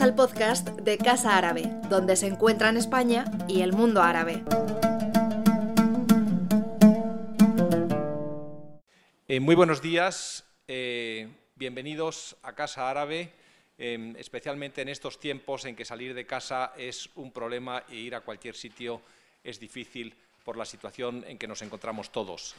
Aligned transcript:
Al 0.00 0.16
podcast 0.16 0.68
de 0.80 0.98
Casa 0.98 1.36
Árabe, 1.36 1.70
donde 1.88 2.16
se 2.16 2.26
encuentran 2.26 2.76
España 2.76 3.26
y 3.46 3.60
el 3.60 3.72
mundo 3.72 4.02
árabe. 4.02 4.42
Eh, 9.28 9.38
muy 9.38 9.54
buenos 9.54 9.80
días, 9.80 10.44
eh, 10.66 11.28
bienvenidos 11.54 12.36
a 12.42 12.54
Casa 12.54 12.90
Árabe, 12.90 13.30
eh, 13.78 14.14
especialmente 14.18 14.82
en 14.82 14.88
estos 14.88 15.20
tiempos 15.20 15.64
en 15.64 15.76
que 15.76 15.84
salir 15.84 16.12
de 16.12 16.26
casa 16.26 16.72
es 16.76 17.08
un 17.14 17.30
problema 17.30 17.84
e 17.88 17.94
ir 17.94 18.16
a 18.16 18.22
cualquier 18.22 18.56
sitio 18.56 19.00
es 19.44 19.60
difícil 19.60 20.12
por 20.44 20.56
la 20.56 20.64
situación 20.64 21.24
en 21.28 21.38
que 21.38 21.46
nos 21.46 21.62
encontramos 21.62 22.10
todos. 22.10 22.56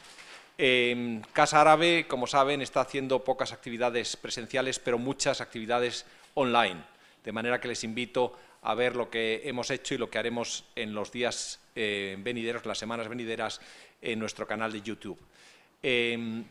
Casa 1.32 1.60
Árabe, 1.60 2.06
como 2.08 2.26
saben, 2.26 2.62
está 2.62 2.80
haciendo 2.80 3.22
pocas 3.22 3.52
actividades 3.52 4.16
presenciales, 4.16 4.78
pero 4.78 4.96
muchas 4.96 5.42
actividades 5.42 6.06
online, 6.34 6.95
de 7.26 7.32
manera 7.32 7.60
que 7.60 7.66
les 7.66 7.82
invito 7.82 8.38
a 8.62 8.74
ver 8.74 8.94
lo 8.94 9.10
que 9.10 9.42
hemos 9.44 9.70
hecho 9.70 9.94
y 9.94 9.98
lo 9.98 10.08
que 10.08 10.18
haremos 10.18 10.64
en 10.76 10.94
los 10.94 11.10
días 11.10 11.60
eh, 11.74 12.16
venideros, 12.20 12.64
las 12.64 12.78
semanas 12.78 13.08
venideras, 13.08 13.60
en 14.00 14.20
nuestro 14.20 14.46
canal 14.46 14.70
de 14.70 14.80
YouTube. 14.80 15.18
Em, 15.82 16.44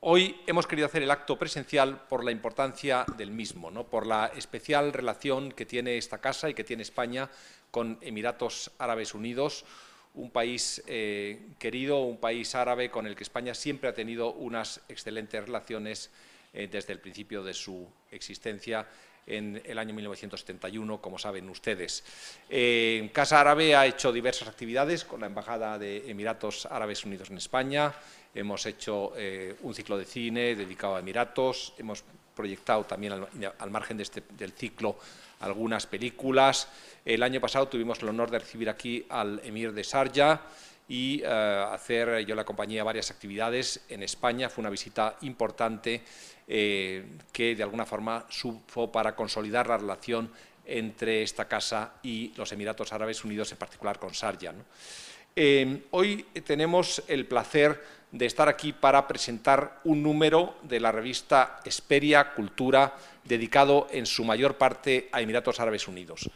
hoy 0.00 0.40
hemos 0.48 0.66
querido 0.66 0.86
hacer 0.86 1.04
el 1.04 1.10
acto 1.12 1.38
presencial 1.38 2.06
por 2.08 2.24
la 2.24 2.32
importancia 2.32 3.06
del 3.16 3.30
mismo, 3.30 3.70
¿no? 3.70 3.84
por 3.84 4.04
la 4.04 4.32
especial 4.36 4.92
relación 4.92 5.52
que 5.52 5.64
tiene 5.64 5.96
esta 5.96 6.18
casa 6.18 6.50
y 6.50 6.54
que 6.54 6.64
tiene 6.64 6.82
España 6.82 7.30
con 7.70 7.98
Emiratos 8.00 8.72
Árabes 8.78 9.14
Unidos, 9.14 9.64
un 10.14 10.30
país 10.32 10.82
eh, 10.88 11.50
querido, 11.60 12.00
un 12.00 12.18
país 12.18 12.56
árabe 12.56 12.90
con 12.90 13.06
el 13.06 13.14
que 13.14 13.22
España 13.22 13.54
siempre 13.54 13.88
ha 13.88 13.94
tenido 13.94 14.32
unas 14.32 14.80
excelentes 14.88 15.44
relaciones 15.44 16.10
eh, 16.52 16.68
desde 16.70 16.92
el 16.92 16.98
principio 16.98 17.44
de 17.44 17.54
su 17.54 17.88
existencia 18.10 18.86
en 19.26 19.62
el 19.64 19.78
año 19.78 19.94
1971, 19.94 21.00
como 21.00 21.18
saben 21.18 21.48
ustedes. 21.48 22.04
Eh, 22.48 23.10
Casa 23.12 23.40
Árabe 23.40 23.74
ha 23.76 23.86
hecho 23.86 24.12
diversas 24.12 24.48
actividades 24.48 25.04
con 25.04 25.20
la 25.20 25.26
Embajada 25.26 25.78
de 25.78 26.10
Emiratos 26.10 26.66
Árabes 26.66 27.04
Unidos 27.04 27.30
en 27.30 27.38
España. 27.38 27.94
Hemos 28.34 28.64
hecho 28.66 29.12
un 29.62 29.74
ciclo 29.74 29.98
de 29.98 30.06
cine 30.06 30.56
dedicado 30.56 30.96
a 30.96 31.00
Emiratos. 31.00 31.74
Hemos 31.76 32.02
proyectado 32.34 32.84
también 32.84 33.12
al, 33.12 33.70
margen 33.70 33.96
de 33.96 34.02
este, 34.04 34.22
del 34.38 34.52
ciclo 34.52 34.96
algunas 35.40 35.86
películas. 35.86 36.68
El 37.04 37.22
año 37.22 37.40
pasado 37.40 37.68
tuvimos 37.68 38.00
el 38.02 38.08
honor 38.08 38.30
de 38.30 38.38
recibir 38.38 38.70
aquí 38.70 39.04
al 39.08 39.40
emir 39.44 39.72
de 39.72 39.84
Sarja 39.84 40.40
y 40.88 41.22
eh, 41.22 41.26
hacer, 41.26 42.24
yo 42.26 42.34
la 42.34 42.44
compañía, 42.44 42.84
varias 42.84 43.10
actividades 43.10 43.80
en 43.88 44.02
España. 44.02 44.48
Fue 44.48 44.62
una 44.62 44.70
visita 44.70 45.16
importante 45.22 46.02
eh, 46.48 47.04
que 47.32 47.54
de 47.54 47.62
alguna 47.62 47.86
forma 47.86 48.26
supo 48.28 48.90
para 48.90 49.14
consolidar 49.14 49.68
la 49.68 49.78
relación 49.78 50.30
entre 50.64 51.22
esta 51.22 51.46
casa 51.46 51.94
y 52.02 52.32
los 52.36 52.52
Emiratos 52.52 52.92
Árabes 52.92 53.24
Unidos, 53.24 53.50
en 53.52 53.58
particular 53.58 53.98
con 53.98 54.14
Sarja. 54.14 54.54
Eh, 55.34 55.84
hoy 55.90 56.24
tenemos 56.44 57.02
el 57.08 57.26
placer 57.26 57.82
de 58.12 58.26
estar 58.26 58.48
aquí 58.48 58.72
para 58.72 59.08
presentar 59.08 59.80
un 59.84 60.02
número 60.02 60.56
de 60.62 60.78
la 60.78 60.92
revista 60.92 61.60
Esperia 61.64 62.34
Cultura, 62.34 62.94
dedicado 63.24 63.88
en 63.90 64.04
su 64.04 64.24
mayor 64.24 64.58
parte 64.58 65.08
a 65.10 65.22
Emiratos 65.22 65.58
Árabes 65.58 65.88
Unidos. 65.88 66.28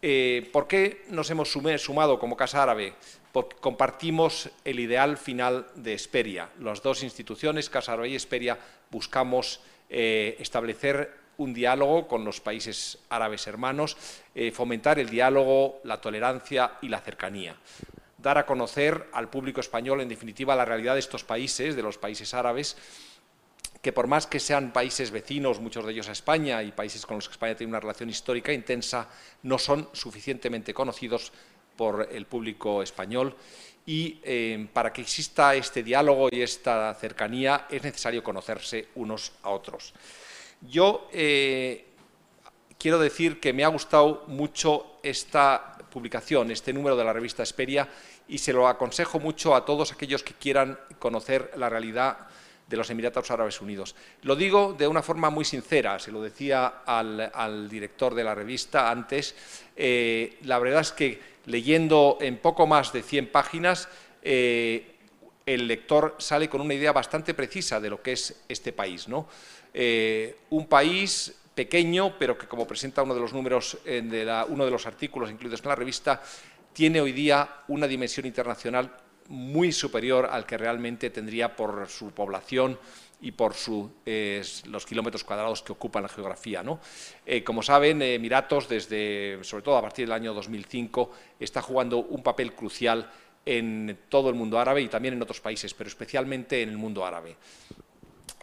Eh, 0.00 0.48
¿Por 0.52 0.66
qué 0.66 1.04
nos 1.10 1.30
hemos 1.30 1.52
sumado 1.52 2.18
como 2.18 2.36
Casa 2.36 2.62
Árabe? 2.62 2.94
Porque 3.30 3.56
compartimos 3.60 4.50
el 4.64 4.80
ideal 4.80 5.16
final 5.16 5.66
de 5.76 5.92
Esperia. 5.94 6.48
Las 6.58 6.82
dos 6.82 7.02
instituciones, 7.02 7.70
Casa 7.70 7.92
Árabe 7.92 8.08
y 8.08 8.16
Esperia, 8.16 8.58
buscamos 8.92 9.60
eh, 9.90 10.36
establecer 10.38 11.10
un 11.38 11.52
diálogo 11.52 12.06
con 12.06 12.24
los 12.24 12.40
países 12.40 12.98
árabes 13.08 13.48
hermanos, 13.48 13.96
eh, 14.36 14.52
fomentar 14.52 15.00
el 15.00 15.10
diálogo, 15.10 15.80
la 15.82 16.00
tolerancia 16.00 16.74
y 16.82 16.88
la 16.88 17.00
cercanía 17.00 17.56
dar 18.22 18.38
a 18.38 18.46
conocer 18.46 19.08
al 19.12 19.28
público 19.28 19.60
español, 19.60 20.00
en 20.00 20.08
definitiva, 20.08 20.54
la 20.54 20.64
realidad 20.64 20.94
de 20.94 21.00
estos 21.00 21.24
países, 21.24 21.74
de 21.74 21.82
los 21.82 21.98
países 21.98 22.32
árabes, 22.34 22.76
que 23.82 23.92
por 23.92 24.06
más 24.06 24.28
que 24.28 24.38
sean 24.38 24.72
países 24.72 25.10
vecinos, 25.10 25.58
muchos 25.58 25.84
de 25.84 25.92
ellos 25.92 26.08
a 26.08 26.12
España, 26.12 26.62
y 26.62 26.70
países 26.70 27.04
con 27.04 27.16
los 27.16 27.28
que 27.28 27.32
España 27.32 27.56
tiene 27.56 27.72
una 27.72 27.80
relación 27.80 28.08
histórica 28.08 28.52
intensa, 28.52 29.08
no 29.42 29.58
son 29.58 29.88
suficientemente 29.92 30.72
conocidos 30.72 31.32
por 31.76 32.08
el 32.12 32.26
público 32.26 32.82
español. 32.82 33.34
Y 33.84 34.20
eh, 34.22 34.68
para 34.72 34.92
que 34.92 35.02
exista 35.02 35.54
este 35.54 35.82
diálogo 35.82 36.28
y 36.30 36.40
esta 36.40 36.94
cercanía 36.94 37.66
es 37.68 37.82
necesario 37.82 38.22
conocerse 38.22 38.88
unos 38.94 39.32
a 39.42 39.50
otros. 39.50 39.92
Yo 40.60 41.08
eh, 41.12 41.86
quiero 42.78 42.98
decir 42.98 43.40
que 43.40 43.52
me 43.52 43.64
ha 43.64 43.68
gustado 43.68 44.24
mucho 44.28 44.98
esta 45.02 45.76
publicación, 45.90 46.50
este 46.50 46.72
número 46.72 46.96
de 46.96 47.04
la 47.04 47.12
revista 47.12 47.42
Esperia, 47.42 47.88
y 48.28 48.38
se 48.38 48.52
lo 48.52 48.68
aconsejo 48.68 49.18
mucho 49.18 49.54
a 49.54 49.64
todos 49.64 49.92
aquellos 49.92 50.22
que 50.22 50.34
quieran 50.34 50.78
conocer 50.98 51.50
la 51.56 51.68
realidad 51.68 52.28
de 52.68 52.76
los 52.76 52.88
Emiratos 52.88 53.30
Árabes 53.30 53.60
Unidos. 53.60 53.94
Lo 54.22 54.34
digo 54.34 54.74
de 54.76 54.88
una 54.88 55.02
forma 55.02 55.28
muy 55.28 55.44
sincera, 55.44 55.98
se 55.98 56.10
lo 56.10 56.22
decía 56.22 56.82
al, 56.86 57.68
director 57.68 58.14
de 58.14 58.24
la 58.24 58.34
revista 58.34 58.90
antes, 58.90 59.34
eh, 59.76 60.38
la 60.44 60.58
verdad 60.58 60.80
es 60.80 60.92
que 60.92 61.20
leyendo 61.46 62.18
en 62.20 62.38
poco 62.38 62.66
más 62.66 62.92
de 62.92 63.02
100 63.02 63.30
páginas, 63.30 63.88
eh, 64.22 64.96
el 65.44 65.66
lector 65.66 66.16
sale 66.18 66.48
con 66.48 66.60
una 66.60 66.74
idea 66.74 66.92
bastante 66.92 67.34
precisa 67.34 67.80
de 67.80 67.90
lo 67.90 68.02
que 68.02 68.12
es 68.12 68.42
este 68.48 68.72
país. 68.72 69.08
¿no? 69.08 69.28
Eh, 69.74 70.36
un 70.50 70.66
país 70.66 71.34
pequeño, 71.54 72.16
pero 72.18 72.38
que 72.38 72.46
como 72.46 72.66
presenta 72.66 73.02
uno 73.02 73.14
de 73.14 73.20
los 73.20 73.32
números, 73.32 73.78
de 73.84 74.44
uno 74.48 74.64
de 74.64 74.70
los 74.70 74.86
artículos 74.86 75.30
incluidos 75.30 75.60
en 75.60 75.68
la 75.68 75.74
revista, 75.74 76.22
tiene 76.72 77.00
hoy 77.00 77.12
día 77.12 77.48
una 77.68 77.86
dimensión 77.86 78.26
internacional 78.26 78.90
muy 79.28 79.72
superior 79.72 80.28
al 80.30 80.46
que 80.46 80.58
realmente 80.58 81.10
tendría 81.10 81.54
por 81.54 81.88
su 81.88 82.10
población 82.12 82.78
y 83.22 83.32
por 83.32 83.54
los 83.54 84.86
kilómetros 84.86 85.24
cuadrados 85.24 85.62
que 85.62 85.72
ocupan 85.72 86.02
la 86.02 86.08
geografía. 86.10 86.62
Eh, 87.24 87.42
como 87.42 87.62
saben, 87.62 88.02
Emiratos, 88.02 88.68
desde, 88.68 89.38
sobre 89.42 89.62
todo 89.62 89.78
a 89.78 89.82
partir 89.82 90.06
del 90.06 90.12
año 90.12 90.34
2005, 90.34 91.10
está 91.40 91.62
jugando 91.62 91.98
un 91.98 92.22
papel 92.22 92.52
crucial 92.52 93.10
en 93.46 93.98
todo 94.10 94.28
el 94.28 94.34
mundo 94.34 94.58
árabe 94.58 94.82
y 94.82 94.88
también 94.88 95.14
en 95.14 95.22
otros 95.22 95.40
países, 95.40 95.72
pero 95.72 95.88
especialmente 95.88 96.62
en 96.62 96.68
el 96.68 96.76
mundo 96.76 97.06
árabe 97.06 97.36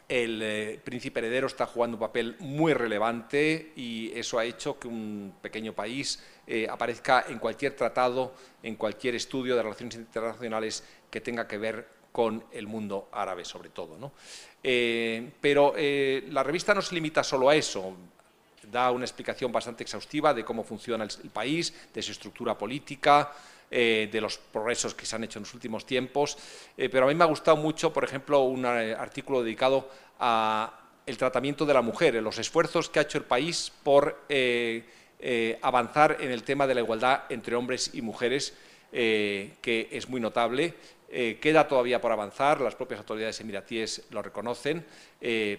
el 0.10 0.42
eh, 0.42 0.82
príncipe 0.84 1.20
heredero 1.20 1.46
está 1.46 1.68
jugando 1.68 1.96
un 1.96 2.02
papel 2.02 2.36
muy 2.40 2.74
relevante 2.74 3.74
y 3.76 4.12
eso 4.16 4.40
ha 4.40 4.46
hecho 4.46 4.80
que 4.80 4.88
un 4.88 5.36
pequeño 5.40 5.74
país 5.74 6.22
eh, 6.48 6.68
aparezca 6.68 7.26
en 7.30 7.38
cualquier 7.38 7.76
tratado, 7.76 8.34
en 8.64 8.76
cualquier 8.76 9.14
estudio 9.14 9.56
de 9.56 9.62
relaciones 9.62 9.96
internacionales 9.96 10.84
que 11.12 11.22
tenga 11.22 11.48
que 11.48 11.60
ver 11.60 11.88
con 12.12 12.44
el 12.52 12.66
mundo 12.66 13.08
árabe, 13.12 13.46
sobre 13.46 13.70
todo. 13.70 14.12
Eh, 14.62 15.31
pero 15.40 15.74
la 15.78 16.44
revista 16.44 16.74
no 16.74 16.81
se 16.81 16.96
limita 16.96 17.24
solo 17.24 17.50
a 17.50 17.56
eso, 17.56 17.96
da 18.72 18.92
una 18.92 19.06
explicación 19.06 19.52
bastante 19.52 19.84
exhaustiva 19.84 20.34
de 20.34 20.44
cómo 20.44 20.64
funciona 20.64 21.03
el 21.03 21.30
país, 21.30 21.74
de 21.94 22.02
su 22.02 22.12
estructura 22.12 22.58
política, 22.58 23.31
eh, 23.72 24.09
de 24.12 24.19
los 24.19 24.38
progresos 24.38 24.96
que 24.96 25.06
se 25.06 25.16
han 25.16 25.24
hecho 25.24 25.38
en 25.38 25.44
los 25.44 25.53
últimos 25.53 25.86
tiempos, 25.86 26.38
eh, 26.75 26.90
pero 26.90 27.06
a 27.06 27.08
mí 27.08 27.14
me 27.14 27.24
ha 27.24 27.28
gustado 27.28 27.56
mucho, 27.56 27.94
por 27.94 28.03
ejemplo, 28.03 28.42
un 28.42 28.66
eh, 28.66 28.96
artículo 28.96 29.44
dedicado 29.44 29.90
a 30.19 30.74
el 31.06 31.18
tratamiento 31.18 31.68
de 31.68 31.75
la 31.75 31.84
mujer, 31.84 32.16
los 32.16 32.40
esfuerzos 32.40 32.90
que 32.90 32.98
ha 32.98 33.03
hecho 33.03 33.19
el 33.19 33.25
país 33.25 33.72
por 33.84 34.25
avanzar 35.62 36.18
en 36.19 36.31
el 36.31 36.44
tema 36.44 36.68
de 36.68 36.75
la 36.75 36.81
igualdad 36.81 37.24
entre 37.30 37.56
hombres 37.56 37.92
y 37.94 38.02
mujeres, 38.03 38.53
que 38.92 39.89
es 39.92 40.07
muy 40.07 40.22
notable. 40.22 40.75
Queda 41.10 41.68
todavía 41.68 42.00
por 42.00 42.12
avanzar, 42.12 42.62
las 42.62 42.76
propias 42.76 43.00
autoridades 43.00 43.40
emiratíes 43.42 44.04
lo 44.12 44.22
reconocen, 44.22 44.86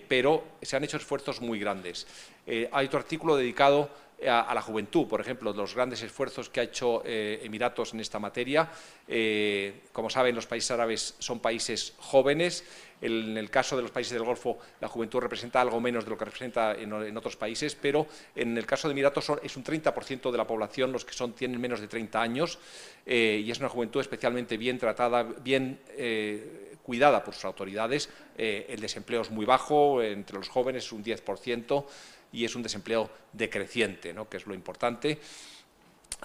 pero 0.08 0.44
se 0.62 0.76
han 0.76 0.84
hecho 0.84 0.96
esfuerzos 0.96 1.40
muy 1.40 1.58
grandes. 1.58 2.06
hay 2.46 2.86
otro 2.86 2.98
artículo 3.00 3.36
dedicado 3.36 3.90
a, 4.28 4.52
la 4.54 4.60
juventud, 4.60 5.06
por 5.06 5.20
ejemplo, 5.20 5.52
los 5.52 5.74
grandes 5.74 6.02
esfuerzos 6.02 6.48
que 6.48 6.60
ha 6.60 6.62
hecho 6.64 7.02
eh, 7.04 7.40
Emiratos 7.42 7.94
en 7.94 8.00
esta 8.00 8.18
materia. 8.18 8.68
Eh, 9.08 9.82
como 9.92 10.10
saben, 10.10 10.34
los 10.34 10.46
países 10.46 10.70
árabes 10.70 11.14
son 11.18 11.40
países 11.40 11.94
jóvenes. 11.98 12.64
En 13.00 13.38
el 13.38 13.48
caso 13.48 13.76
de 13.76 13.82
los 13.82 13.90
países 13.90 14.12
del 14.12 14.24
Golfo, 14.24 14.58
la 14.80 14.88
juventud 14.88 15.20
representa 15.20 15.60
algo 15.60 15.80
menos 15.80 16.04
de 16.04 16.10
lo 16.10 16.18
que 16.18 16.26
representa 16.26 16.74
en, 16.74 17.16
otros 17.16 17.34
países, 17.34 17.74
pero 17.74 18.06
en 18.36 18.58
el 18.58 18.66
caso 18.66 18.88
de 18.88 18.92
Emiratos 18.92 19.32
es 19.42 19.56
un 19.56 19.64
30% 19.64 20.30
de 20.30 20.36
la 20.36 20.46
población 20.46 20.92
los 20.92 21.06
que 21.06 21.14
son, 21.14 21.32
tienen 21.32 21.58
menos 21.58 21.80
de 21.80 21.88
30 21.88 22.20
años 22.20 22.58
eh, 23.06 23.42
y 23.42 23.50
es 23.50 23.58
una 23.58 23.70
juventud 23.70 24.02
especialmente 24.02 24.58
bien 24.58 24.78
tratada, 24.78 25.22
bien 25.22 25.80
cuidada 26.82 27.24
por 27.24 27.32
sus 27.32 27.46
autoridades. 27.46 28.10
el 28.36 28.80
desempleo 28.80 29.22
es 29.22 29.30
muy 29.30 29.46
bajo, 29.46 30.02
entre 30.02 30.36
los 30.36 30.50
jóvenes 30.50 30.84
es 30.84 30.92
un 30.92 31.02
10% 31.02 31.84
y 32.32 32.44
es 32.44 32.54
un 32.54 32.62
desempleo 32.62 33.10
decreciente, 33.32 34.12
¿no? 34.12 34.28
que 34.28 34.36
es 34.36 34.46
lo 34.46 34.54
importante. 34.54 35.18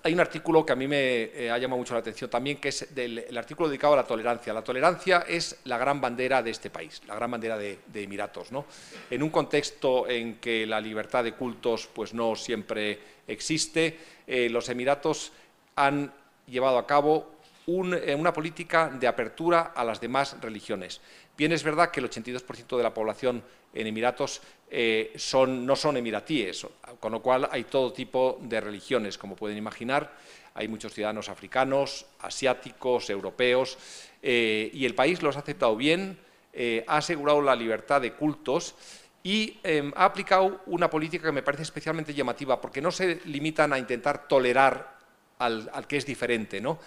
hay 0.04 0.14
un 0.14 0.20
artículo 0.20 0.66
que 0.66 0.74
a 0.74 0.76
mí 0.76 0.88
me 0.88 1.24
eh, 1.24 1.52
ha 1.52 1.58
llamado 1.58 1.80
mucho 1.80 1.94
la 1.94 2.02
atención 2.02 2.30
también, 2.30 2.58
que 2.58 2.70
es 2.70 2.88
el 2.96 3.38
artículo 3.38 3.70
dedicado 3.70 3.94
a 3.94 3.98
la 3.98 4.04
tolerancia. 4.04 4.54
La 4.54 4.64
tolerancia 4.64 5.26
es 5.28 5.60
la 5.64 5.78
gran 5.78 6.00
bandera 6.02 6.44
de 6.44 6.52
este 6.52 6.70
país, 6.70 7.02
la 7.08 7.16
gran 7.16 7.32
bandera 7.32 7.58
de, 7.58 7.80
Emiratos. 7.94 8.52
¿no? 8.52 8.66
En 9.10 9.24
un 9.24 9.30
contexto 9.30 10.08
en 10.08 10.36
que 10.36 10.66
la 10.66 10.80
libertad 10.80 11.24
de 11.24 11.34
cultos 11.34 11.88
pues, 11.92 12.14
no 12.14 12.36
siempre 12.36 13.00
existe, 13.28 13.98
eh, 14.28 14.50
los 14.50 14.70
Emiratos 14.70 15.32
han 15.76 16.12
llevado 16.48 16.78
a 16.78 16.86
cabo 16.86 17.36
eh, 17.68 18.16
una 18.16 18.32
política 18.32 18.90
de 18.90 19.08
apertura 19.08 19.74
a 19.76 19.84
las 19.84 20.00
demás 20.00 20.38
religiones. 20.40 21.02
Bien 21.36 21.52
es 21.52 21.64
verdad 21.64 21.90
que 21.90 22.00
el 22.00 22.10
82% 22.10 22.78
de 22.78 22.84
la 22.84 22.94
población 22.94 23.44
en 23.74 23.88
Emiratos 23.88 24.42
eh, 24.70 25.16
no 25.48 25.76
son 25.76 25.98
emiratíes, 25.98 26.68
con 27.00 27.12
lo 27.12 27.22
cual 27.22 27.48
hay 27.52 27.66
todo 27.66 27.94
tipo 27.94 28.40
de 28.42 28.60
religiones, 28.60 29.18
como 29.18 29.36
pueden 29.36 29.58
imaginar. 29.58 30.12
Hay 30.56 30.68
muchos 30.68 30.94
ciudadanos 30.94 31.30
africanos, 31.30 32.06
asiáticos, 32.20 33.10
europeos, 33.10 33.78
eh, 34.22 34.70
y 34.74 34.86
el 34.86 34.96
país 34.96 35.22
los 35.22 35.36
ha 35.36 35.40
aceptado 35.40 35.76
bien, 35.76 36.18
eh, 36.54 36.84
ha 36.88 36.98
asegurado 36.98 37.42
la 37.42 37.56
libertad 37.56 38.02
de 38.02 38.14
cultos 38.14 38.76
y 39.22 39.60
em, 39.64 39.92
ha 39.96 40.06
aplicado 40.06 40.62
una 40.68 40.90
política 40.90 41.26
que 41.28 41.32
me 41.32 41.44
parece 41.44 41.64
especialmente 41.64 42.14
llamativa, 42.14 42.62
porque 42.62 42.82
no 42.82 42.92
se 42.92 43.22
limitan 43.26 43.74
a 43.74 43.80
intentar 43.80 44.28
tolerar 44.28 44.98
al, 45.40 45.70
que 45.88 45.98
es 45.98 46.06
diferente, 46.06 46.62
¿no? 46.62 46.80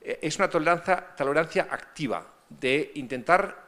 es 0.00 0.36
una 0.38 0.48
tolerancia, 0.48 1.14
tolerancia 1.16 1.68
activa, 1.70 2.24
de 2.48 2.92
intentar 2.94 3.66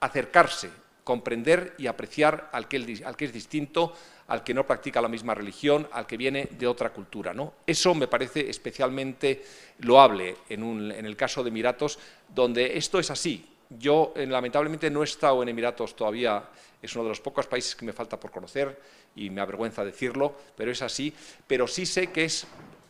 acercarse 0.00 0.70
comprender 1.08 1.74
y 1.78 1.86
apreciar 1.86 2.50
al 2.52 2.68
que, 2.68 2.76
es 2.76 3.32
distinto, 3.32 3.94
al 4.26 4.44
que 4.44 4.52
no 4.52 4.66
practica 4.66 5.00
la 5.00 5.08
misma 5.08 5.32
religión, 5.34 5.88
al 5.90 6.06
que 6.06 6.18
viene 6.18 6.50
de 6.50 6.66
otra 6.66 6.90
cultura. 6.90 7.32
¿no? 7.32 7.54
Eso 7.66 7.94
me 7.94 8.08
parece 8.08 8.50
especialmente 8.50 9.42
loable 9.78 10.36
en, 10.50 10.90
el 10.92 11.16
caso 11.16 11.42
de 11.42 11.48
Emiratos, 11.48 11.98
donde 12.28 12.76
esto 12.76 12.98
es 12.98 13.10
así. 13.10 13.42
Yo, 13.70 14.12
eh, 14.16 14.26
lamentablemente, 14.26 14.90
no 14.90 15.00
he 15.00 15.04
estado 15.04 15.42
en 15.42 15.48
Emiratos 15.48 15.96
todavía, 15.96 16.44
es 16.82 16.94
uno 16.94 17.04
de 17.04 17.08
los 17.08 17.22
pocos 17.22 17.46
países 17.46 17.74
que 17.74 17.86
me 17.86 17.94
falta 17.94 18.20
por 18.20 18.30
conocer 18.30 18.78
y 19.16 19.30
me 19.30 19.40
avergüenza 19.40 19.86
decirlo, 19.86 20.34
pero 20.58 20.72
es 20.72 20.82
así. 20.82 21.14
Pero 21.46 21.66
sí 21.66 21.86
sé 21.86 22.08
que 22.08 22.26
es 22.26 22.46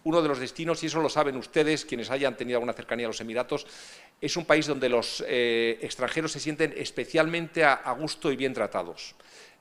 uno 0.09 0.23
de 0.23 0.29
los 0.29 0.39
destinos, 0.39 0.83
y 0.83 0.87
eso 0.87 1.03
lo 1.03 1.11
saben 1.11 1.37
ustedes, 1.37 1.85
quienes 1.85 2.11
hayan 2.11 2.35
tenido 2.35 2.57
alguna 2.57 2.73
cercanía 2.73 3.05
a 3.05 3.09
los 3.09 3.21
Emiratos, 3.21 3.67
es 4.19 4.39
un 4.39 4.47
país 4.47 4.67
donde 4.67 4.89
los 4.89 5.23
eh, 5.29 5.79
extranjeros 5.83 6.33
se 6.33 6.41
sienten 6.41 6.73
especialmente 6.79 7.63
a, 7.63 7.93
gusto 7.93 8.33
y 8.33 8.37
bien 8.37 8.55
tratados. 8.55 9.15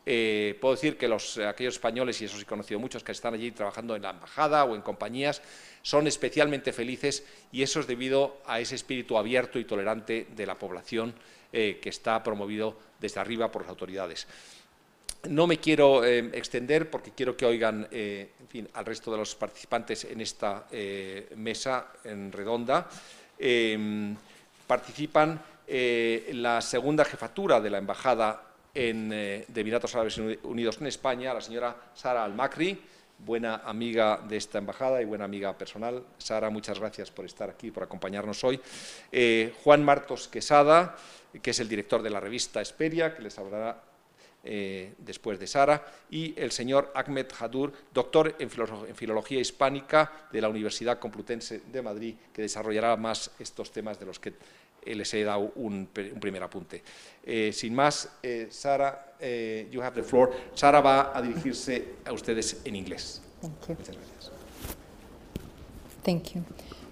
Eh, 0.05 0.57
puedo 0.61 0.73
decir 0.73 0.97
que 0.97 1.09
los, 1.09 1.37
aquellos 1.37 1.73
españoles, 1.73 2.21
y 2.21 2.25
eso 2.25 2.37
sí 2.37 2.43
he 2.43 2.45
conocido 2.45 2.79
muchos, 2.79 3.03
que 3.03 3.11
están 3.11 3.33
allí 3.33 3.51
trabajando 3.51 3.93
en 3.97 4.03
la 4.03 4.11
embajada 4.11 4.63
o 4.63 4.73
en 4.73 4.81
compañías, 4.81 5.41
son 5.81 6.07
especialmente 6.07 6.71
felices 6.71 7.25
y 7.51 7.61
eso 7.61 7.81
es 7.81 7.87
debido 7.87 8.37
a 8.45 8.61
ese 8.61 8.75
espíritu 8.75 9.17
abierto 9.17 9.59
y 9.59 9.65
tolerante 9.65 10.27
de 10.33 10.45
la 10.45 10.57
población 10.57 11.13
eh, 11.51 11.79
que 11.81 11.89
está 11.89 12.23
promovido 12.23 12.77
desde 13.01 13.19
arriba 13.19 13.51
por 13.51 13.63
las 13.63 13.69
autoridades. 13.69 14.27
No 15.23 15.47
me 15.47 15.57
quiero 15.57 16.05
eh, 16.05 16.19
extender 16.33 16.89
porque 16.89 17.11
quiero 17.11 17.35
que 17.35 17.45
oigan 17.45 17.87
eh, 17.91 18.29
al 18.73 18.85
resto 18.85 19.11
de 19.11 19.17
los 19.17 19.35
participantes 19.35 20.05
en 20.05 20.21
esta 20.21 20.67
eh, 20.71 21.29
mesa 21.35 21.87
en 22.03 22.31
redonda. 22.31 22.87
Em, 23.37 24.15
participan 24.65 25.39
la 25.67 26.61
segunda 26.61 27.03
jefatura 27.03 27.59
de 27.59 27.69
la 27.69 27.77
Embajada 27.77 28.41
de 28.73 29.45
Emiratos 29.53 29.93
Árabes 29.95 30.17
Unidos 30.17 30.77
en 30.79 30.87
España, 30.87 31.33
la 31.33 31.41
señora 31.41 31.75
Sara 31.93 32.23
Al-Makri, 32.23 32.79
buena 33.19 33.55
amiga 33.65 34.21
de 34.29 34.37
esta 34.37 34.59
embajada 34.59 35.01
y 35.01 35.05
buena 35.05 35.25
amiga 35.25 35.57
personal. 35.57 36.03
Sara, 36.17 36.49
muchas 36.49 36.79
gracias 36.79 37.11
por 37.11 37.25
estar 37.25 37.49
aquí, 37.49 37.69
por 37.71 37.83
acompañarnos 37.83 38.41
hoy. 38.45 38.61
Juan 39.63 39.83
Martos 39.83 40.29
Quesada, 40.29 40.95
que 41.41 41.51
es 41.51 41.59
el 41.59 41.67
director 41.67 42.01
de 42.01 42.11
la 42.11 42.21
revista 42.21 42.61
Esperia, 42.61 43.13
que 43.13 43.23
les 43.23 43.37
hablará 43.37 43.86
eh, 44.49 44.93
después 44.99 45.37
de 45.37 45.45
Sara, 45.45 45.85
y 46.09 46.33
el 46.39 46.51
señor 46.51 46.93
Ahmed 46.95 47.25
Hadur, 47.37 47.73
doctor 47.93 48.33
en, 48.39 48.49
Filología 48.49 49.41
Hispánica 49.41 50.29
de 50.31 50.39
la 50.39 50.47
Universidad 50.47 50.99
Complutense 50.99 51.63
de 51.69 51.81
Madrid, 51.81 52.15
que 52.31 52.43
desarrollará 52.43 52.95
más 52.95 53.29
estos 53.39 53.73
temas 53.73 53.99
de 53.99 54.05
los 54.05 54.19
que 54.19 54.31
les 54.85 55.13
he 55.13 55.25
dado 55.25 55.51
un, 55.55 55.87
primer 55.87 56.41
apunte. 56.43 56.81
Eh, 57.25 57.51
sin 57.51 57.75
más, 57.75 58.09
eh, 58.23 58.47
Sara, 58.49 59.15
you 59.69 59.81
have 59.81 59.95
the 59.95 60.03
floor. 60.03 60.31
Sara 60.53 60.79
va 60.79 61.11
a 61.13 61.21
dirigirse 61.21 61.95
a 62.05 62.13
ustedes 62.13 62.61
en 62.63 62.77
inglés. 62.77 63.21
Muchas 63.41 63.97
gracias. 63.97 64.31
Thank 66.05 66.35
you. 66.35 66.45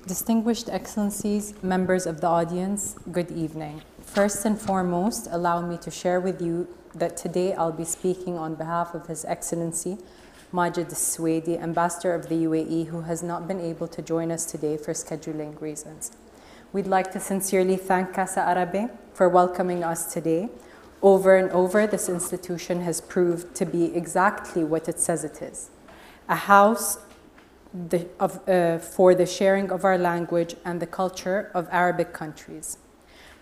Distinguished 0.05 0.67
Excellencies, 0.67 1.53
members 1.63 2.05
of 2.05 2.19
the 2.19 2.27
audience, 2.27 2.95
good 3.13 3.31
evening. 3.31 3.81
First 4.01 4.43
and 4.43 4.59
foremost, 4.59 5.27
allow 5.31 5.61
me 5.61 5.77
to 5.77 5.89
share 5.89 6.19
with 6.19 6.41
you 6.41 6.67
that 6.95 7.17
today 7.17 7.53
I'll 7.53 7.71
be 7.71 7.85
speaking 7.85 8.37
on 8.37 8.55
behalf 8.55 8.93
of 8.93 9.07
His 9.07 9.25
Excellency 9.25 9.97
Majid 10.51 10.87
Swedi, 10.87 11.61
Ambassador 11.61 12.13
of 12.13 12.29
the 12.29 12.35
UAE, 12.35 12.87
who 12.87 13.01
has 13.01 13.21
not 13.21 13.47
been 13.47 13.59
able 13.59 13.87
to 13.89 14.01
join 14.01 14.31
us 14.31 14.45
today 14.45 14.77
for 14.77 14.93
scheduling 14.93 15.59
reasons. 15.59 16.11
We'd 16.71 16.87
like 16.87 17.11
to 17.11 17.19
sincerely 17.19 17.77
thank 17.77 18.13
Casa 18.13 18.41
Arabe 18.41 18.89
for 19.13 19.27
welcoming 19.27 19.83
us 19.83 20.13
today. 20.13 20.49
Over 21.01 21.35
and 21.35 21.51
over, 21.51 21.85
this 21.85 22.07
institution 22.09 22.81
has 22.81 23.01
proved 23.01 23.53
to 23.55 23.65
be 23.65 23.95
exactly 23.95 24.63
what 24.63 24.87
it 24.87 24.99
says 24.99 25.23
it 25.23 25.41
is 25.41 25.69
a 26.27 26.35
house 26.35 26.97
the, 27.73 28.07
of, 28.19 28.47
uh, 28.47 28.79
for 28.79 29.13
the 29.13 29.25
sharing 29.25 29.71
of 29.71 29.83
our 29.83 29.97
language 29.97 30.55
and 30.63 30.81
the 30.81 30.87
culture 30.87 31.51
of 31.53 31.67
Arabic 31.71 32.13
countries. 32.13 32.77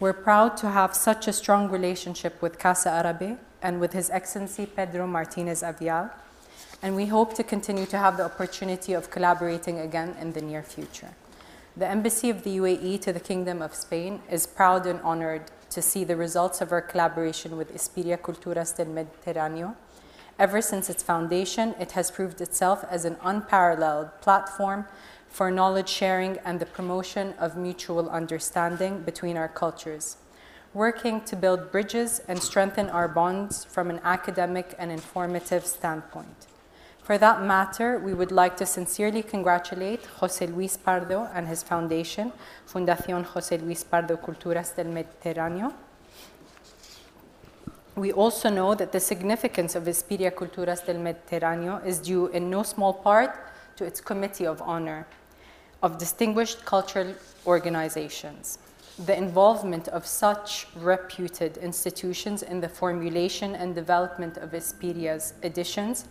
We're 0.04 0.12
proud 0.12 0.58
to 0.58 0.70
have 0.70 0.94
such 0.94 1.30
a 1.30 1.32
strong 1.32 1.70
relationship 1.70 2.42
with 2.42 2.60
Casa 2.60 2.90
Arabe 2.90 3.40
and 3.62 3.80
with 3.80 3.94
His 3.94 4.10
Excellency 4.10 4.66
Pedro 4.66 5.08
Martinez 5.08 5.64
Avial, 5.64 6.12
and 6.82 6.94
we 6.98 7.06
hope 7.06 7.34
to 7.36 7.42
continue 7.42 7.86
to 7.86 7.98
have 7.98 8.18
the 8.18 8.26
opportunity 8.26 8.92
of 8.92 9.10
collaborating 9.10 9.80
again 9.80 10.14
in 10.20 10.34
the 10.34 10.42
near 10.42 10.62
future. 10.62 11.12
The 11.78 11.88
Embassy 11.88 12.30
of 12.30 12.44
the 12.44 12.58
UAE 12.58 13.00
to 13.00 13.14
the 13.14 13.22
Kingdom 13.22 13.62
of 13.62 13.74
Spain 13.76 14.22
is 14.30 14.46
proud 14.46 14.86
and 14.88 15.00
honored 15.04 15.44
to 15.70 15.82
see 15.82 16.04
the 16.04 16.18
results 16.18 16.60
of 16.60 16.74
our 16.74 16.82
collaboration 16.82 17.56
with 17.56 17.74
Espiria 17.74 18.18
Culturas 18.18 18.76
del 18.76 18.88
Mediterráneo. 18.88 19.74
Ever 20.38 20.62
since 20.62 20.90
its 20.90 21.02
foundation, 21.02 21.76
it 21.80 21.94
has 21.94 22.12
proved 22.12 22.42
itself 22.42 22.84
as 22.90 23.06
an 23.06 23.16
unparalleled 23.24 24.10
platform 24.20 24.86
for 25.34 25.50
knowledge 25.50 25.90
sharing 25.90 26.38
and 26.46 26.60
the 26.60 26.66
promotion 26.66 27.34
of 27.40 27.58
mutual 27.58 28.08
understanding 28.12 29.02
between 29.02 29.36
our 29.36 29.48
cultures, 29.48 30.18
working 30.76 31.20
to 31.22 31.36
build 31.36 31.72
bridges 31.72 32.22
and 32.28 32.40
strengthen 32.40 32.88
our 32.88 33.08
bonds 33.08 33.66
from 33.66 33.90
an 33.90 34.00
academic 34.04 34.76
and 34.78 34.92
informative 34.92 35.66
standpoint. 35.66 36.46
For 37.02 37.18
that 37.18 37.42
matter, 37.42 37.98
we 37.98 38.14
would 38.14 38.32
like 38.32 38.56
to 38.58 38.68
sincerely 38.68 39.24
congratulate 39.24 40.04
José 40.20 40.54
Luis 40.54 40.78
Pardo 40.78 41.28
and 41.34 41.48
his 41.48 41.64
foundation, 41.64 42.32
Fundación 42.72 43.26
José 43.26 43.60
Luis 43.60 43.84
Pardo 43.84 44.18
Culturas 44.18 44.76
del 44.76 44.86
Mediterráneo. 44.86 45.74
We 47.96 48.12
also 48.12 48.52
know 48.52 48.76
that 48.76 48.92
the 48.92 49.00
significance 49.00 49.74
of 49.74 49.88
Espiria 49.88 50.30
Culturas 50.30 50.86
del 50.86 50.98
Mediterráneo 50.98 51.84
is 51.84 51.98
due 51.98 52.28
in 52.28 52.52
no 52.52 52.62
small 52.62 52.94
part 52.94 53.36
to 53.78 53.84
its 53.84 54.00
Committee 54.00 54.46
of 54.46 54.62
Honor, 54.62 55.08
of 55.84 55.98
distinguished 55.98 56.64
cultural 56.66 57.14
organizations. 57.46 58.58
The 59.06 59.18
involvement 59.18 59.90
of 59.90 60.06
such 60.06 60.66
reputed 60.76 61.58
institutions 61.58 62.42
in 62.42 62.62
the 62.62 62.70
formulation 62.70 63.54
and 63.54 63.76
development 63.76 64.38
of 64.38 64.54
Esperia's 64.54 65.34
editions 65.44 66.06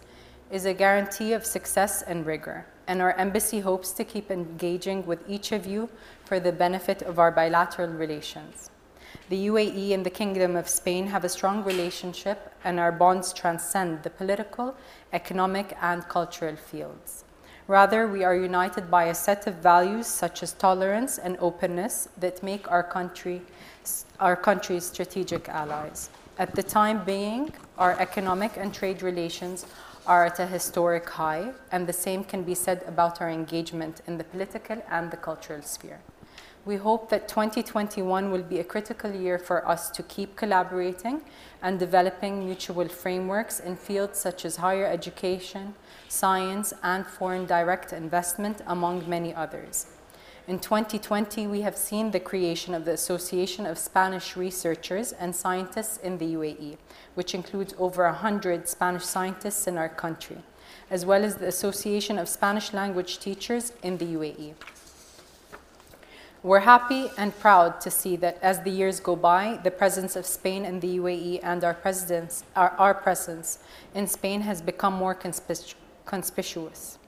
is 0.50 0.66
a 0.66 0.74
guarantee 0.74 1.32
of 1.32 1.46
success 1.46 2.02
and 2.02 2.26
rigor, 2.26 2.66
and 2.86 3.00
our 3.00 3.14
embassy 3.14 3.60
hopes 3.60 3.92
to 3.92 4.04
keep 4.04 4.30
engaging 4.30 5.06
with 5.06 5.20
each 5.26 5.52
of 5.52 5.64
you 5.64 5.88
for 6.26 6.38
the 6.38 6.52
benefit 6.52 7.00
of 7.00 7.18
our 7.18 7.30
bilateral 7.30 7.88
relations. 7.88 8.70
The 9.30 9.46
UAE 9.46 9.94
and 9.94 10.04
the 10.04 10.10
Kingdom 10.10 10.54
of 10.54 10.68
Spain 10.68 11.06
have 11.06 11.24
a 11.24 11.30
strong 11.30 11.64
relationship, 11.64 12.52
and 12.62 12.78
our 12.78 12.92
bonds 12.92 13.32
transcend 13.32 14.02
the 14.02 14.10
political, 14.10 14.74
economic, 15.14 15.74
and 15.80 16.06
cultural 16.08 16.56
fields. 16.56 17.24
Rather, 17.72 18.06
we 18.06 18.22
are 18.22 18.36
united 18.36 18.90
by 18.90 19.04
a 19.04 19.14
set 19.14 19.46
of 19.46 19.54
values 19.54 20.06
such 20.06 20.42
as 20.42 20.52
tolerance 20.52 21.16
and 21.16 21.38
openness 21.40 22.06
that 22.18 22.42
make 22.42 22.70
our 22.70 22.82
country 22.82 23.40
our 24.20 24.36
country's 24.36 24.84
strategic 24.84 25.48
allies. 25.48 26.10
At 26.38 26.54
the 26.54 26.62
time 26.62 27.02
being, 27.06 27.50
our 27.78 27.98
economic 27.98 28.58
and 28.58 28.74
trade 28.74 29.00
relations 29.00 29.64
are 30.06 30.26
at 30.26 30.38
a 30.38 30.46
historic 30.46 31.08
high, 31.08 31.52
and 31.70 31.86
the 31.86 31.94
same 31.94 32.24
can 32.24 32.42
be 32.42 32.54
said 32.54 32.84
about 32.86 33.22
our 33.22 33.30
engagement 33.30 34.02
in 34.06 34.18
the 34.18 34.24
political 34.24 34.82
and 34.90 35.10
the 35.10 35.16
cultural 35.16 35.62
sphere. 35.62 36.00
We 36.66 36.76
hope 36.76 37.08
that 37.08 37.26
2021 37.26 38.30
will 38.30 38.42
be 38.42 38.60
a 38.60 38.64
critical 38.64 39.10
year 39.10 39.38
for 39.38 39.66
us 39.66 39.88
to 39.92 40.02
keep 40.02 40.36
collaborating 40.36 41.22
and 41.62 41.78
developing 41.78 42.44
mutual 42.44 42.88
frameworks 42.88 43.60
in 43.60 43.76
fields 43.76 44.18
such 44.18 44.44
as 44.44 44.56
higher 44.56 44.86
education, 44.86 45.74
science, 46.12 46.74
and 46.82 47.06
foreign 47.06 47.46
direct 47.46 47.92
investment, 47.92 48.60
among 48.66 49.08
many 49.08 49.34
others. 49.34 49.86
In 50.46 50.58
2020, 50.58 51.46
we 51.46 51.62
have 51.62 51.76
seen 51.76 52.10
the 52.10 52.20
creation 52.20 52.74
of 52.74 52.84
the 52.84 52.92
Association 52.92 53.64
of 53.64 53.78
Spanish 53.78 54.36
Researchers 54.36 55.12
and 55.12 55.34
Scientists 55.34 55.96
in 55.98 56.18
the 56.18 56.34
UAE, 56.34 56.76
which 57.14 57.34
includes 57.34 57.74
over 57.78 58.04
100 58.04 58.68
Spanish 58.68 59.04
scientists 59.04 59.66
in 59.66 59.78
our 59.78 59.88
country, 59.88 60.38
as 60.90 61.06
well 61.06 61.24
as 61.24 61.36
the 61.36 61.46
Association 61.46 62.18
of 62.18 62.28
Spanish 62.28 62.72
Language 62.72 63.18
Teachers 63.18 63.72
in 63.82 63.98
the 63.98 64.04
UAE. 64.04 64.54
We're 66.42 66.66
happy 66.66 67.08
and 67.16 67.38
proud 67.38 67.80
to 67.82 67.90
see 67.90 68.16
that 68.16 68.36
as 68.42 68.60
the 68.62 68.70
years 68.70 68.98
go 68.98 69.14
by, 69.14 69.60
the 69.62 69.70
presence 69.70 70.16
of 70.16 70.26
Spain 70.26 70.64
in 70.64 70.80
the 70.80 70.98
UAE 70.98 71.38
and 71.44 71.62
our, 71.62 71.78
our, 72.56 72.70
our 72.70 72.94
presence 72.94 73.60
in 73.94 74.08
Spain 74.08 74.40
has 74.40 74.60
become 74.60 74.92
more 74.92 75.14
conspic- 75.14 75.74
conspicuous. 76.04 76.98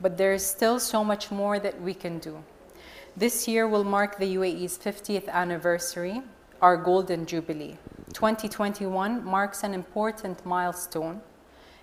But 0.00 0.16
there 0.16 0.32
is 0.32 0.44
still 0.44 0.78
so 0.78 1.04
much 1.04 1.30
more 1.30 1.58
that 1.58 1.80
we 1.80 1.94
can 1.94 2.18
do. 2.18 2.42
This 3.16 3.46
year 3.46 3.68
will 3.68 3.84
mark 3.84 4.18
the 4.18 4.34
UAE's 4.36 4.76
50th 4.76 5.28
anniversary, 5.28 6.22
our 6.60 6.76
Golden 6.76 7.26
Jubilee. 7.26 7.76
2021 8.12 9.24
marks 9.24 9.62
an 9.62 9.74
important 9.74 10.44
milestone 10.44 11.20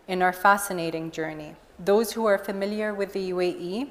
in 0.08 0.22
our 0.22 0.34
fascinating 0.34 1.12
journey. 1.12 1.56
Those 1.80 2.12
who 2.12 2.26
are 2.26 2.38
familiar 2.38 2.94
with 2.94 3.14
the 3.14 3.32
UAE 3.32 3.90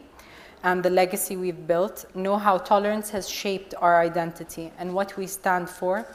and 0.62 0.82
the 0.82 0.90
legacy 0.90 1.36
we've 1.36 1.66
built 1.66 2.04
know 2.14 2.36
how 2.36 2.58
tolerance 2.58 3.10
has 3.10 3.28
shaped 3.28 3.74
our 3.78 4.00
identity 4.00 4.70
and 4.78 4.94
what 4.94 5.16
we 5.16 5.26
stand 5.26 5.68
for 5.68 6.06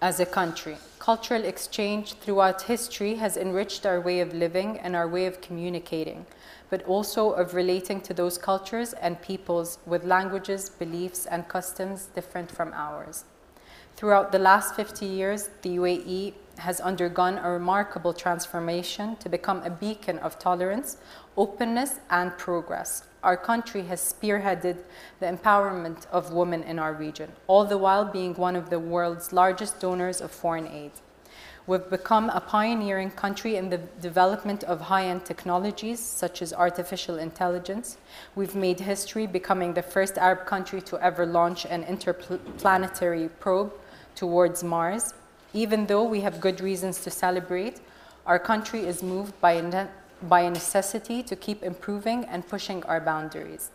as 0.00 0.20
a 0.20 0.26
country. 0.26 0.76
Cultural 1.02 1.44
exchange 1.44 2.12
throughout 2.12 2.62
history 2.62 3.16
has 3.16 3.36
enriched 3.36 3.84
our 3.84 4.00
way 4.00 4.20
of 4.20 4.32
living 4.32 4.78
and 4.78 4.94
our 4.94 5.08
way 5.08 5.26
of 5.26 5.40
communicating, 5.40 6.26
but 6.70 6.84
also 6.84 7.32
of 7.32 7.54
relating 7.54 8.00
to 8.02 8.14
those 8.14 8.38
cultures 8.38 8.92
and 8.92 9.20
peoples 9.20 9.80
with 9.84 10.04
languages, 10.04 10.70
beliefs, 10.70 11.26
and 11.26 11.48
customs 11.48 12.06
different 12.14 12.52
from 12.52 12.72
ours. 12.72 13.24
Throughout 13.96 14.30
the 14.30 14.38
last 14.38 14.76
50 14.76 15.04
years, 15.04 15.50
the 15.62 15.70
UAE 15.70 16.34
has 16.58 16.80
undergone 16.80 17.36
a 17.38 17.50
remarkable 17.50 18.12
transformation 18.12 19.16
to 19.16 19.28
become 19.28 19.60
a 19.64 19.70
beacon 19.70 20.20
of 20.20 20.38
tolerance, 20.38 20.98
openness, 21.36 21.98
and 22.10 22.38
progress. 22.38 23.02
Our 23.22 23.36
country 23.36 23.82
has 23.82 24.00
spearheaded 24.00 24.78
the 25.20 25.26
empowerment 25.26 26.06
of 26.10 26.32
women 26.32 26.64
in 26.64 26.78
our 26.78 26.92
region, 26.92 27.30
all 27.46 27.64
the 27.64 27.78
while 27.78 28.04
being 28.04 28.34
one 28.34 28.56
of 28.56 28.68
the 28.68 28.80
world's 28.80 29.32
largest 29.32 29.78
donors 29.78 30.20
of 30.20 30.32
foreign 30.32 30.66
aid. 30.66 30.90
We've 31.64 31.88
become 31.88 32.28
a 32.30 32.40
pioneering 32.40 33.12
country 33.12 33.54
in 33.54 33.70
the 33.70 33.78
development 33.78 34.64
of 34.64 34.80
high 34.80 35.06
end 35.06 35.24
technologies 35.24 36.00
such 36.00 36.42
as 36.42 36.52
artificial 36.52 37.18
intelligence. 37.18 37.98
We've 38.34 38.56
made 38.56 38.80
history 38.80 39.28
becoming 39.28 39.72
the 39.72 39.82
first 39.82 40.18
Arab 40.18 40.44
country 40.44 40.80
to 40.82 41.00
ever 41.00 41.24
launch 41.24 41.64
an 41.64 41.84
interplanetary 41.84 43.28
probe 43.38 43.72
towards 44.16 44.64
Mars. 44.64 45.14
Even 45.52 45.86
though 45.86 46.02
we 46.02 46.22
have 46.22 46.40
good 46.40 46.60
reasons 46.60 47.00
to 47.04 47.10
celebrate, 47.10 47.78
our 48.26 48.40
country 48.40 48.80
is 48.80 49.00
moved 49.00 49.40
by 49.40 49.52
by 50.28 50.42
a 50.42 50.50
necessity 50.50 51.22
to 51.22 51.36
keep 51.36 51.62
improving 51.62 52.24
and 52.24 52.46
pushing 52.46 52.82
our 52.84 53.00
boundaries. 53.00 53.70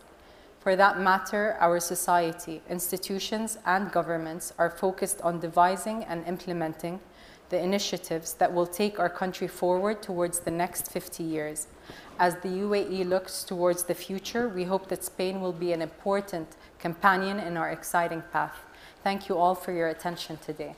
For 0.60 0.76
that 0.76 1.00
matter, 1.00 1.56
our 1.60 1.80
society, 1.80 2.60
institutions, 2.68 3.58
and 3.64 3.92
governments 3.92 4.52
are 4.58 4.70
focused 4.70 5.20
on 5.22 5.40
devising 5.40 6.04
and 6.04 6.26
implementing 6.26 7.00
the 7.48 7.62
initiatives 7.62 8.34
that 8.34 8.52
will 8.52 8.66
take 8.66 8.98
our 8.98 9.08
country 9.08 9.48
forward 9.48 10.02
towards 10.02 10.40
the 10.40 10.50
next 10.50 10.90
50 10.90 11.22
years. 11.22 11.68
As 12.18 12.34
the 12.36 12.48
UAE 12.48 13.08
looks 13.08 13.44
towards 13.44 13.84
the 13.84 13.94
future, 13.94 14.48
we 14.48 14.64
hope 14.64 14.88
that 14.88 15.04
Spain 15.04 15.40
will 15.40 15.52
be 15.52 15.72
an 15.72 15.80
important 15.80 16.48
companion 16.78 17.38
in 17.38 17.56
our 17.56 17.70
exciting 17.70 18.22
path. 18.32 18.56
Thank 19.02 19.28
you 19.28 19.38
all 19.38 19.54
for 19.54 19.72
your 19.72 19.88
attention 19.88 20.38
today. 20.44 20.74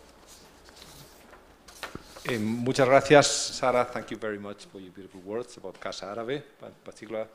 Eh, 2.30 2.38
muchas 2.38 2.86
gracias, 2.86 3.26
Sara. 3.26 3.84
Thank 3.84 4.12
you 4.12 4.16
very 4.16 4.38
much 4.38 4.64
for 4.66 4.80
your 4.80 4.92
beautiful 4.92 5.20
words 5.22 5.56
about 5.56 5.76
Casa 5.80 6.12
Árabe, 6.12 6.36
in 6.62 6.72
particular. 6.84 7.26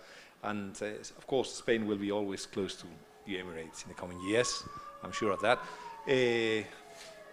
And 0.41 0.73
uh, 0.81 0.85
of 1.17 1.27
course, 1.27 1.53
Spain 1.55 1.85
will 1.85 1.97
be 1.97 2.11
always 2.11 2.47
close 2.47 2.77
to 2.77 2.87
the 3.25 3.35
Emirates 3.35 3.83
in 3.83 3.89
the 3.89 3.93
coming 3.93 4.17
years. 4.21 4.63
I'm 5.03 5.11
sure 5.11 5.33
of 5.33 5.41
that. 5.41 5.59
Eh, 6.07 6.63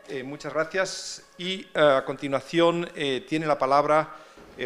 eh, 0.08 0.24
muchas 0.24 0.52
gracias. 0.52 1.22
Y 1.38 1.64
a 1.76 2.02
continuación 2.04 2.88
tiene 3.28 3.46
la 3.46 3.56
palabra 3.56 4.08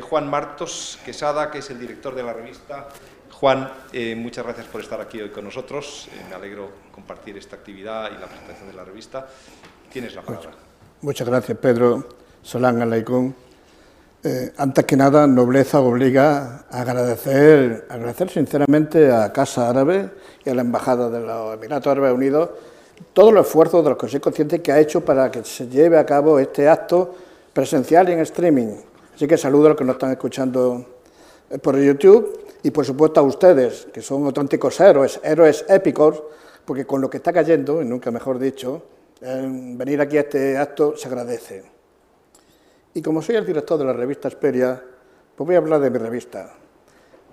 Juan 0.00 0.30
Martos 0.30 0.98
Quesada, 1.04 1.50
que 1.50 1.58
es 1.58 1.68
el 1.68 1.78
director 1.78 2.14
de 2.14 2.22
la 2.22 2.32
revista. 2.32 2.88
Juan, 3.30 3.70
muchas 4.16 4.42
gracias 4.42 4.68
por 4.68 4.80
estar 4.80 5.02
aquí 5.02 5.20
hoy 5.20 5.28
con 5.28 5.44
nosotros. 5.44 6.08
me 6.30 6.34
alegro 6.34 6.70
compartir 6.92 7.36
esta 7.36 7.56
actividad 7.56 8.10
y 8.10 8.18
la 8.18 8.26
presentación 8.26 8.68
de 8.68 8.74
la 8.74 8.84
revista. 8.84 9.28
Tienes 9.92 10.14
la 10.14 10.22
palabra. 10.22 10.52
Muchas 11.02 11.28
gracias, 11.28 11.58
Pedro. 11.58 12.25
Solán 12.46 12.80
Alaikún. 12.80 13.34
Eh, 14.22 14.52
antes 14.56 14.84
que 14.84 14.96
nada, 14.96 15.26
nobleza 15.26 15.80
obliga 15.80 16.64
a 16.70 16.80
agradecer, 16.82 17.86
agradecer 17.88 18.30
sinceramente 18.30 19.10
a 19.10 19.32
Casa 19.32 19.68
Árabe 19.68 20.10
y 20.44 20.50
a 20.50 20.54
la 20.54 20.62
Embajada 20.62 21.10
de 21.10 21.18
los 21.26 21.54
Emiratos 21.54 21.90
Árabes 21.90 22.12
Unidos 22.12 22.50
todos 23.12 23.34
los 23.34 23.46
esfuerzos 23.46 23.82
de 23.82 23.90
los 23.90 23.98
que 23.98 24.08
soy 24.08 24.20
consciente 24.20 24.62
que 24.62 24.70
ha 24.70 24.78
hecho 24.78 25.04
para 25.04 25.28
que 25.28 25.42
se 25.42 25.66
lleve 25.66 25.98
a 25.98 26.06
cabo 26.06 26.38
este 26.38 26.68
acto 26.68 27.16
presencial 27.52 28.08
y 28.10 28.12
en 28.12 28.20
streaming. 28.20 28.76
Así 29.12 29.26
que 29.26 29.36
saludo 29.36 29.66
a 29.66 29.68
los 29.70 29.78
que 29.78 29.84
nos 29.84 29.96
están 29.96 30.12
escuchando 30.12 30.86
eh, 31.50 31.58
por 31.58 31.76
YouTube 31.76 32.46
y, 32.62 32.70
por 32.70 32.84
supuesto, 32.84 33.18
a 33.18 33.24
ustedes, 33.24 33.88
que 33.92 34.00
son 34.00 34.24
auténticos 34.24 34.78
héroes, 34.78 35.18
héroes 35.24 35.64
épicos, 35.68 36.22
porque 36.64 36.86
con 36.86 37.00
lo 37.00 37.10
que 37.10 37.16
está 37.16 37.32
cayendo, 37.32 37.82
y 37.82 37.84
nunca 37.84 38.12
mejor 38.12 38.38
dicho, 38.38 38.82
venir 39.20 40.00
aquí 40.00 40.16
a 40.16 40.20
este 40.20 40.56
acto 40.56 40.96
se 40.96 41.08
agradece. 41.08 41.75
Y 42.96 43.02
como 43.02 43.20
soy 43.20 43.36
el 43.36 43.44
director 43.44 43.78
de 43.78 43.84
la 43.84 43.92
revista 43.92 44.28
Esperia, 44.28 44.82
pues 45.36 45.46
voy 45.46 45.54
a 45.54 45.58
hablar 45.58 45.80
de 45.80 45.90
mi 45.90 45.98
revista. 45.98 46.54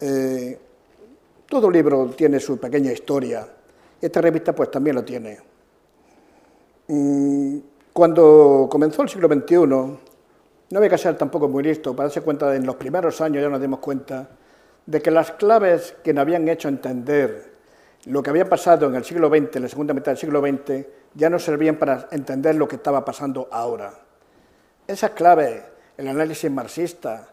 Eh, 0.02 0.60
todo 1.48 1.72
libro 1.72 2.08
tiene 2.18 2.38
su 2.42 2.60
pequeña 2.60 2.92
historia. 2.92 3.48
Esta 4.02 4.20
revista 4.20 4.54
pues 4.54 4.70
también 4.70 4.98
lo 4.98 5.06
tiene. 5.06 5.40
Cuando 7.94 8.68
comenzó 8.70 9.04
el 9.04 9.10
siglo 9.10 9.30
XXI, 9.30 9.56
no 9.66 9.98
había 10.74 10.90
que 10.90 10.98
ser 10.98 11.16
tampoco 11.16 11.48
muy 11.48 11.64
listo 11.64 11.96
para 11.96 12.10
darse 12.10 12.20
cuenta, 12.20 12.54
en 12.54 12.66
los 12.66 12.76
primeros 12.76 13.22
años 13.22 13.42
ya 13.42 13.48
nos 13.48 13.62
dimos 13.62 13.80
cuenta 13.80 14.32
de 14.86 15.02
que 15.02 15.12
las 15.12 15.32
claves 15.32 15.96
que 16.04 16.12
nos 16.12 16.24
habían 16.24 16.46
hecho 16.50 16.68
entender 16.68 17.54
lo 18.08 18.22
que 18.22 18.32
había 18.32 18.50
pasado 18.50 18.88
en 18.88 18.96
el 18.96 19.06
siglo 19.06 19.30
XX, 19.30 19.56
en 19.56 19.62
la 19.62 19.70
segunda 19.70 19.94
mitad 19.94 20.12
del 20.12 20.18
siglo 20.18 20.42
XX, 20.42 20.86
ya 21.14 21.30
no 21.30 21.40
servían 21.40 21.78
para 21.78 22.10
entender 22.12 22.56
lo 22.56 22.68
que 22.68 22.76
estaba 22.76 23.06
pasando 23.06 23.48
ahora. 23.50 24.03
Esas 24.94 25.10
claves, 25.10 25.60
el 25.98 26.08
análisis 26.08 26.52
marxista, 26.52 27.28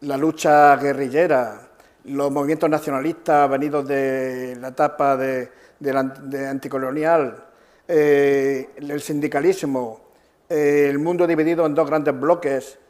la 0.00 0.16
lucha 0.16 0.74
guerrillera, 0.74 1.60
los 2.06 2.28
movimientos 2.32 2.68
nacionalistas 2.68 3.48
venidos 3.48 3.86
de 3.86 4.56
la 4.60 4.68
etapa 4.68 5.16
de, 5.16 5.48
anticolonial, 6.48 7.36
eh, 7.86 8.68
el 8.74 9.00
sindicalismo, 9.00 10.00
eh, 10.48 10.88
el 10.90 10.98
mundo 10.98 11.24
dividido 11.24 11.64
en 11.66 11.76
dos 11.76 11.88
grandes 11.88 12.18
bloques, 12.18 12.80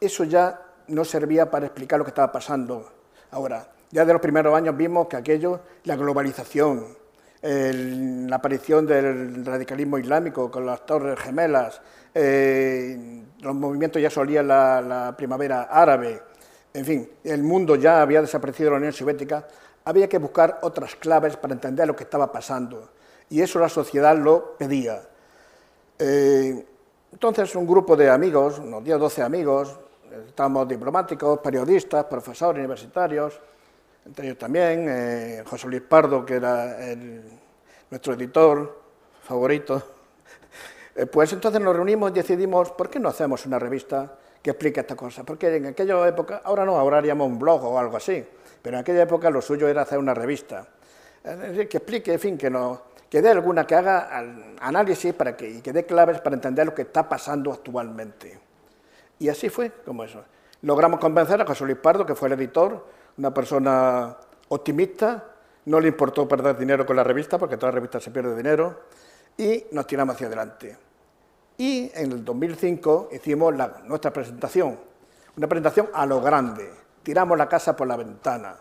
eso 0.00 0.24
ya 0.24 0.62
no 0.88 1.04
servía 1.04 1.50
para 1.50 1.66
explicar 1.66 1.98
lo 1.98 2.06
que 2.06 2.10
estaba 2.12 2.32
pasando 2.32 2.90
ahora. 3.32 3.68
Ya 3.90 4.06
de 4.06 4.14
los 4.14 4.22
primeros 4.22 4.54
años 4.54 4.74
vimos 4.74 5.08
que 5.08 5.16
aquello, 5.16 5.60
la 5.84 5.96
globalización, 5.96 6.96
la 7.46 8.36
aparición 8.36 8.86
del 8.86 9.44
radicalismo 9.44 9.98
islámico 9.98 10.50
con 10.50 10.64
las 10.64 10.86
torres 10.86 11.18
gemelas, 11.18 11.80
eh, 12.14 13.22
los 13.40 13.54
movimientos 13.54 14.00
ya 14.00 14.08
solían 14.08 14.48
la, 14.48 15.14
primavera 15.16 15.64
árabe, 15.64 16.22
en 16.72 16.84
fin, 16.84 17.10
el 17.22 17.42
mundo 17.42 17.76
ya 17.76 18.00
había 18.00 18.22
desaparecido 18.22 18.68
de 18.68 18.70
la 18.70 18.76
Unión 18.78 18.92
Soviética, 18.94 19.46
había 19.84 20.08
que 20.08 20.16
buscar 20.16 20.60
otras 20.62 20.96
claves 20.96 21.36
para 21.36 21.52
entender 21.52 21.86
lo 21.86 21.94
que 21.94 22.04
estaba 22.04 22.32
pasando. 22.32 22.90
Y 23.28 23.42
eso 23.42 23.58
la 23.58 23.68
sociedad 23.68 24.16
lo 24.16 24.56
pedía. 24.56 25.02
Eh, 25.98 26.64
entonces, 27.12 27.54
un 27.54 27.66
grupo 27.66 27.94
de 27.94 28.08
amigos, 28.08 28.58
unos 28.58 28.82
10 28.82 28.96
o 28.96 28.98
12 29.00 29.22
amigos, 29.22 29.78
estábamos 30.26 30.66
diplomáticos, 30.66 31.38
periodistas, 31.40 32.06
profesores 32.06 32.58
universitarios, 32.60 33.38
entre 34.06 34.26
ellos 34.26 34.38
también 34.38 34.86
eh, 34.88 35.42
José 35.46 35.68
Luis 35.68 35.82
Pardo, 35.82 36.24
que 36.24 36.34
era 36.34 36.76
nuestro 37.90 38.14
editor 38.14 38.82
favorito. 39.22 39.82
Eh, 40.96 41.06
pues 41.06 41.32
entonces 41.32 41.60
nos 41.60 41.74
reunimos 41.74 42.12
y 42.12 42.14
decidimos, 42.14 42.70
¿por 42.70 42.88
qué 42.88 43.00
no 43.00 43.08
hacemos 43.08 43.44
una 43.46 43.58
revista 43.58 44.16
que 44.40 44.50
explique 44.50 44.78
esta 44.78 44.94
cosa? 44.94 45.24
Porque 45.24 45.56
en 45.56 45.66
aquella 45.66 46.06
época, 46.06 46.42
ahora 46.44 46.64
no, 46.64 46.76
ahora 46.78 46.98
haríamos 46.98 47.26
un 47.26 47.36
blog 47.36 47.64
o 47.64 47.76
algo 47.76 47.96
así, 47.96 48.24
pero 48.62 48.76
en 48.76 48.82
aquella 48.82 49.02
época 49.02 49.28
lo 49.28 49.42
suyo 49.42 49.66
era 49.66 49.82
hacer 49.82 49.98
una 49.98 50.14
revista. 50.14 50.68
que 51.20 51.78
explique, 51.78 52.12
en 52.12 52.20
fin, 52.20 52.38
que, 52.38 52.48
no, 52.48 52.82
que 53.10 53.20
dé 53.20 53.28
alguna, 53.28 53.66
que 53.66 53.74
haga 53.74 54.08
análisis 54.60 55.12
para 55.14 55.36
que, 55.36 55.50
y 55.50 55.60
que 55.62 55.72
dé 55.72 55.84
claves 55.84 56.20
para 56.20 56.36
entender 56.36 56.64
lo 56.64 56.76
que 56.76 56.82
está 56.82 57.08
pasando 57.08 57.52
actualmente. 57.52 58.38
Y 59.18 59.28
así 59.28 59.48
fue, 59.48 59.72
como 59.84 60.04
eso. 60.04 60.22
Logramos 60.62 61.00
convencer 61.00 61.40
a 61.42 61.44
José 61.44 61.64
Luis 61.64 61.78
Pardo, 61.78 62.06
que 62.06 62.14
fue 62.14 62.28
el 62.28 62.34
editor, 62.34 62.86
una 63.18 63.32
persona 63.32 64.16
optimista, 64.48 65.24
no 65.66 65.80
le 65.80 65.88
importó 65.88 66.28
perder 66.28 66.56
dinero 66.58 66.84
con 66.84 66.96
la 66.96 67.04
revista, 67.04 67.38
porque 67.38 67.56
toda 67.56 67.72
revista 67.72 68.00
se 68.00 68.10
pierde 68.10 68.36
dinero, 68.36 68.82
y 69.36 69.64
nos 69.72 69.86
tiramos 69.86 70.14
hacia 70.14 70.26
adelante. 70.26 70.76
Y 71.56 71.90
en 71.94 72.12
el 72.12 72.24
2005 72.24 73.10
hicimos 73.12 73.54
nuestra 73.84 74.12
presentación, 74.12 74.78
una 75.36 75.48
presentación 75.48 75.88
a 75.92 76.04
lo 76.06 76.20
grande, 76.20 76.70
tiramos 77.02 77.38
la 77.38 77.48
casa 77.48 77.76
por 77.76 77.86
la 77.86 77.96
ventana. 77.96 78.56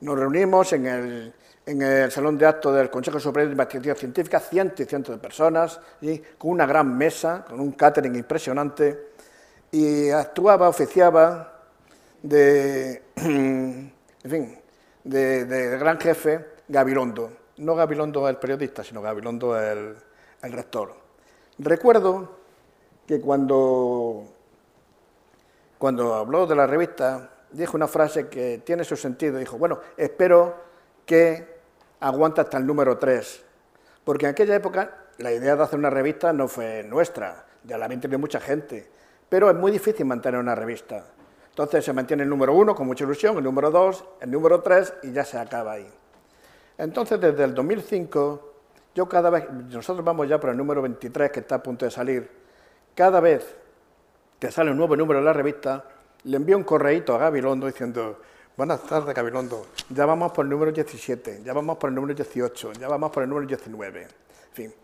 Nos 0.00 0.18
reunimos 0.18 0.72
en 0.72 0.86
el, 0.86 2.10
Salón 2.10 2.36
de 2.36 2.46
Actos 2.46 2.74
del 2.74 2.90
Consejo 2.90 3.18
Superior 3.18 3.48
de 3.48 3.52
Investigación 3.52 3.96
Científica, 3.96 4.40
cientos 4.40 4.80
y 4.80 4.84
cientos 4.84 5.14
de 5.14 5.20
personas, 5.20 5.80
con 6.36 6.50
una 6.50 6.66
gran 6.66 6.96
mesa, 6.96 7.44
con 7.48 7.60
un 7.60 7.72
catering 7.72 8.14
impresionante, 8.16 9.12
y 9.70 10.10
actuaba, 10.10 10.68
oficiaba 10.68 11.53
de, 12.24 13.02
en 13.16 13.92
fin, 14.22 14.58
de, 15.04 15.76
gran 15.78 16.00
jefe 16.00 16.44
Gabilondo. 16.68 17.30
No 17.58 17.74
Gabilondo 17.74 18.28
el 18.28 18.38
periodista, 18.38 18.82
sino 18.82 19.02
Gabilondo 19.02 19.60
el, 19.60 19.94
el 20.42 20.52
rector. 20.52 20.94
Recuerdo 21.58 22.38
que 23.06 23.20
cuando, 23.20 24.24
cuando 25.78 26.14
habló 26.14 26.46
de 26.46 26.56
la 26.56 26.66
revista, 26.66 27.30
dijo 27.52 27.76
una 27.76 27.86
frase 27.86 28.28
que 28.28 28.62
tiene 28.64 28.84
su 28.84 28.96
sentido. 28.96 29.38
Dijo, 29.38 29.58
bueno, 29.58 29.78
espero 29.96 30.56
que 31.04 31.54
aguante 32.00 32.40
hasta 32.40 32.56
el 32.56 32.66
número 32.66 32.98
3, 32.98 33.44
porque 34.02 34.26
en 34.26 34.32
aquella 34.32 34.56
época 34.56 35.08
la 35.18 35.30
idea 35.30 35.54
de 35.54 35.62
hacer 35.62 35.78
una 35.78 35.90
revista 35.90 36.32
no 36.32 36.48
fue 36.48 36.82
nuestra, 36.84 37.46
ya 37.62 37.76
la 37.78 37.86
mente 37.86 38.08
de 38.08 38.16
mucha 38.16 38.40
gente, 38.40 38.88
pero 39.28 39.50
es 39.50 39.56
muy 39.56 39.70
difícil 39.70 40.06
mantener 40.06 40.40
una 40.40 40.54
revista. 40.54 41.04
Entonces 41.54 41.84
se 41.84 41.92
mantiene 41.92 42.24
el 42.24 42.28
número 42.28 42.52
1 42.52 42.74
con 42.74 42.84
mucha 42.84 43.04
ilusión, 43.04 43.38
el 43.38 43.44
número 43.44 43.70
2, 43.70 44.04
el 44.22 44.30
número 44.32 44.60
3 44.60 44.94
y 45.04 45.12
ya 45.12 45.24
se 45.24 45.38
acaba 45.38 45.74
ahí. 45.74 45.88
Entonces 46.76 47.20
desde 47.20 47.44
el 47.44 47.54
2005, 47.54 48.52
yo 48.92 49.08
cada 49.08 49.30
vez, 49.30 49.48
nosotros 49.48 50.04
vamos 50.04 50.28
ya 50.28 50.40
por 50.40 50.50
el 50.50 50.56
número 50.56 50.82
23 50.82 51.30
que 51.30 51.38
está 51.38 51.54
a 51.54 51.62
punto 51.62 51.84
de 51.84 51.92
salir, 51.92 52.28
cada 52.96 53.20
vez 53.20 53.54
que 54.40 54.50
sale 54.50 54.72
un 54.72 54.78
nuevo 54.78 54.96
número 54.96 55.20
de 55.20 55.26
la 55.26 55.32
revista, 55.32 55.84
le 56.24 56.38
envío 56.38 56.56
un 56.56 56.64
correíto 56.64 57.14
a 57.14 57.18
Gabilondo 57.18 57.68
diciendo, 57.68 58.20
buenas 58.56 58.82
tardes 58.82 59.14
Gabilondo, 59.14 59.66
ya 59.90 60.06
vamos 60.06 60.32
por 60.32 60.46
el 60.46 60.50
número 60.50 60.72
17, 60.72 61.42
ya 61.44 61.52
vamos 61.52 61.76
por 61.76 61.88
el 61.88 61.94
número 61.94 62.14
18, 62.14 62.72
ya 62.72 62.88
vamos 62.88 63.12
por 63.12 63.22
el 63.22 63.28
número 63.28 63.46
19. 63.46 64.02
En 64.02 64.08
fin, 64.52 64.74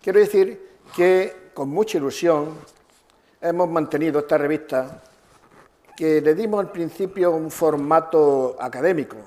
quiero 0.00 0.20
decir 0.20 0.78
que 0.94 1.50
con 1.52 1.70
mucha 1.70 1.98
ilusión 1.98 2.54
hemos 3.40 3.68
mantenido 3.68 4.20
esta 4.20 4.38
revista 4.38 5.02
que 6.00 6.22
le 6.22 6.34
dimos 6.34 6.60
al 6.60 6.72
principio 6.72 7.30
un 7.32 7.50
formato 7.50 8.56
académico. 8.58 9.18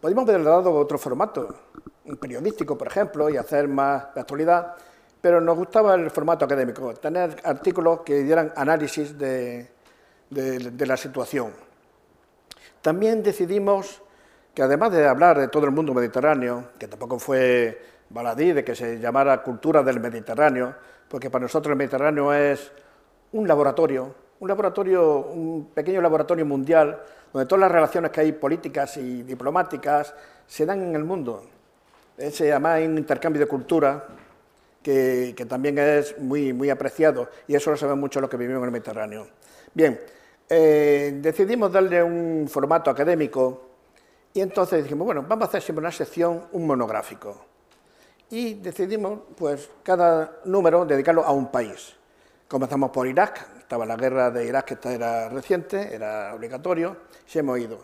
Podríamos 0.00 0.26
haberle 0.26 0.48
dado 0.48 0.72
otro 0.72 0.96
formato, 0.96 1.54
un 2.06 2.16
periodístico, 2.16 2.78
por 2.78 2.86
ejemplo, 2.86 3.28
y 3.28 3.36
hacer 3.36 3.68
más 3.68 4.14
de 4.14 4.22
actualidad, 4.22 4.76
pero 5.20 5.42
nos 5.42 5.58
gustaba 5.58 5.94
el 5.96 6.10
formato 6.10 6.46
académico, 6.46 6.94
tener 6.94 7.36
artículos 7.44 8.00
que 8.00 8.22
dieran 8.22 8.50
análisis 8.56 9.18
de, 9.18 9.68
de, 10.30 10.86
la 10.86 10.96
situación. 10.96 11.52
También 12.80 13.22
decidimos 13.22 14.00
que 14.54 14.62
además 14.62 14.92
de 14.92 15.06
hablar 15.06 15.38
de 15.38 15.48
todo 15.48 15.66
el 15.66 15.70
mundo 15.70 15.92
mediterráneo, 15.92 16.70
que 16.78 16.88
tampoco 16.88 17.18
fue 17.18 17.78
baladí 18.08 18.52
de 18.52 18.64
que 18.64 18.74
se 18.74 18.98
llamara 19.00 19.42
cultura 19.42 19.82
del 19.82 20.00
Mediterráneo, 20.00 20.74
porque 21.10 21.28
para 21.28 21.42
nosotros 21.42 21.72
el 21.72 21.76
Mediterráneo 21.76 22.32
es 22.32 22.72
un 23.32 23.46
laboratorio, 23.46 24.14
un 24.40 24.48
laboratorio, 24.48 25.18
un 25.26 25.70
pequeño 25.72 26.00
laboratorio 26.00 26.44
mundial, 26.44 27.00
donde 27.32 27.46
todas 27.46 27.60
las 27.60 27.72
relaciones 27.72 28.10
que 28.10 28.22
hay 28.22 28.32
políticas 28.32 28.96
y 28.96 29.22
diplomáticas 29.22 30.14
se 30.46 30.66
dan 30.66 30.82
en 30.82 30.96
el 30.96 31.04
mundo. 31.04 31.44
Se 32.18 32.48
llama 32.48 32.74
un 32.76 32.98
intercambio 32.98 33.40
de 33.40 33.46
cultura 33.46 34.04
que, 34.82 35.34
que, 35.36 35.46
también 35.46 35.78
es 35.78 36.18
muy, 36.18 36.52
muy 36.52 36.70
apreciado 36.70 37.28
y 37.46 37.54
eso 37.54 37.70
lo 37.70 37.76
saben 37.76 37.98
mucho 37.98 38.20
los 38.20 38.28
que 38.28 38.36
vivimos 38.36 38.60
en 38.60 38.64
el 38.64 38.72
Mediterráneo. 38.72 39.28
Bien, 39.72 40.00
eh, 40.48 41.18
decidimos 41.20 41.70
darle 41.70 42.02
un 42.02 42.48
formato 42.48 42.90
académico 42.90 43.68
y 44.32 44.40
entonces 44.40 44.82
dijimos, 44.82 45.04
bueno, 45.04 45.24
vamos 45.26 45.44
a 45.44 45.48
hacer 45.48 45.62
siempre 45.62 45.80
una 45.80 45.92
sección, 45.92 46.46
un 46.52 46.66
monográfico. 46.66 47.44
Y 48.30 48.54
decidimos, 48.54 49.20
pues, 49.36 49.68
cada 49.82 50.40
número 50.44 50.84
dedicarlo 50.84 51.24
a 51.24 51.32
un 51.32 51.50
país. 51.50 51.99
Comenzamos 52.50 52.90
por 52.90 53.06
Irak, 53.06 53.46
estaba 53.60 53.86
la 53.86 53.94
guerra 53.94 54.28
de 54.32 54.44
Irak, 54.44 54.64
que 54.64 54.74
esta 54.74 54.92
era 54.92 55.28
reciente, 55.28 55.94
era 55.94 56.34
obligatorio, 56.34 56.96
y 57.32 57.38
hemos 57.38 57.56
ido. 57.60 57.78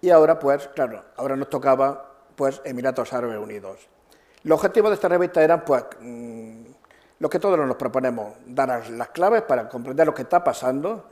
Y 0.00 0.08
ahora, 0.08 0.38
pues, 0.38 0.68
claro, 0.68 1.04
ahora 1.18 1.36
nos 1.36 1.50
tocaba, 1.50 2.14
pues, 2.34 2.62
Emiratos 2.64 3.12
Árabes 3.12 3.36
Unidos. 3.36 3.90
Los 4.44 4.56
objetivos 4.56 4.88
de 4.88 4.94
esta 4.94 5.08
revista 5.08 5.44
eran, 5.44 5.66
pues, 5.66 5.84
mm, 6.00 6.62
lo 7.18 7.28
que 7.28 7.38
todos 7.38 7.58
nos 7.58 7.76
proponemos, 7.76 8.36
dar 8.46 8.88
las 8.88 9.08
claves 9.10 9.42
para 9.42 9.68
comprender 9.68 10.06
lo 10.06 10.14
que 10.14 10.22
está 10.22 10.42
pasando, 10.42 11.10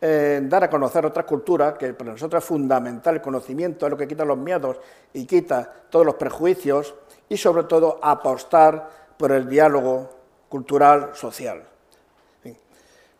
eh, 0.00 0.40
dar 0.44 0.62
a 0.62 0.70
conocer 0.70 1.04
otras 1.04 1.26
culturas, 1.26 1.74
que 1.76 1.92
para 1.92 2.12
nosotros 2.12 2.40
es 2.40 2.48
fundamental, 2.48 3.16
el 3.16 3.20
conocimiento 3.20 3.84
es 3.84 3.90
lo 3.90 3.98
que 3.98 4.06
quita 4.06 4.24
los 4.24 4.38
miedos 4.38 4.78
y 5.12 5.26
quita 5.26 5.68
todos 5.90 6.06
los 6.06 6.14
prejuicios, 6.14 6.94
y 7.28 7.36
sobre 7.36 7.64
todo 7.64 7.98
apostar 8.00 8.88
por 9.16 9.32
el 9.32 9.48
diálogo 9.48 10.08
cultural, 10.48 11.16
social. 11.16 11.64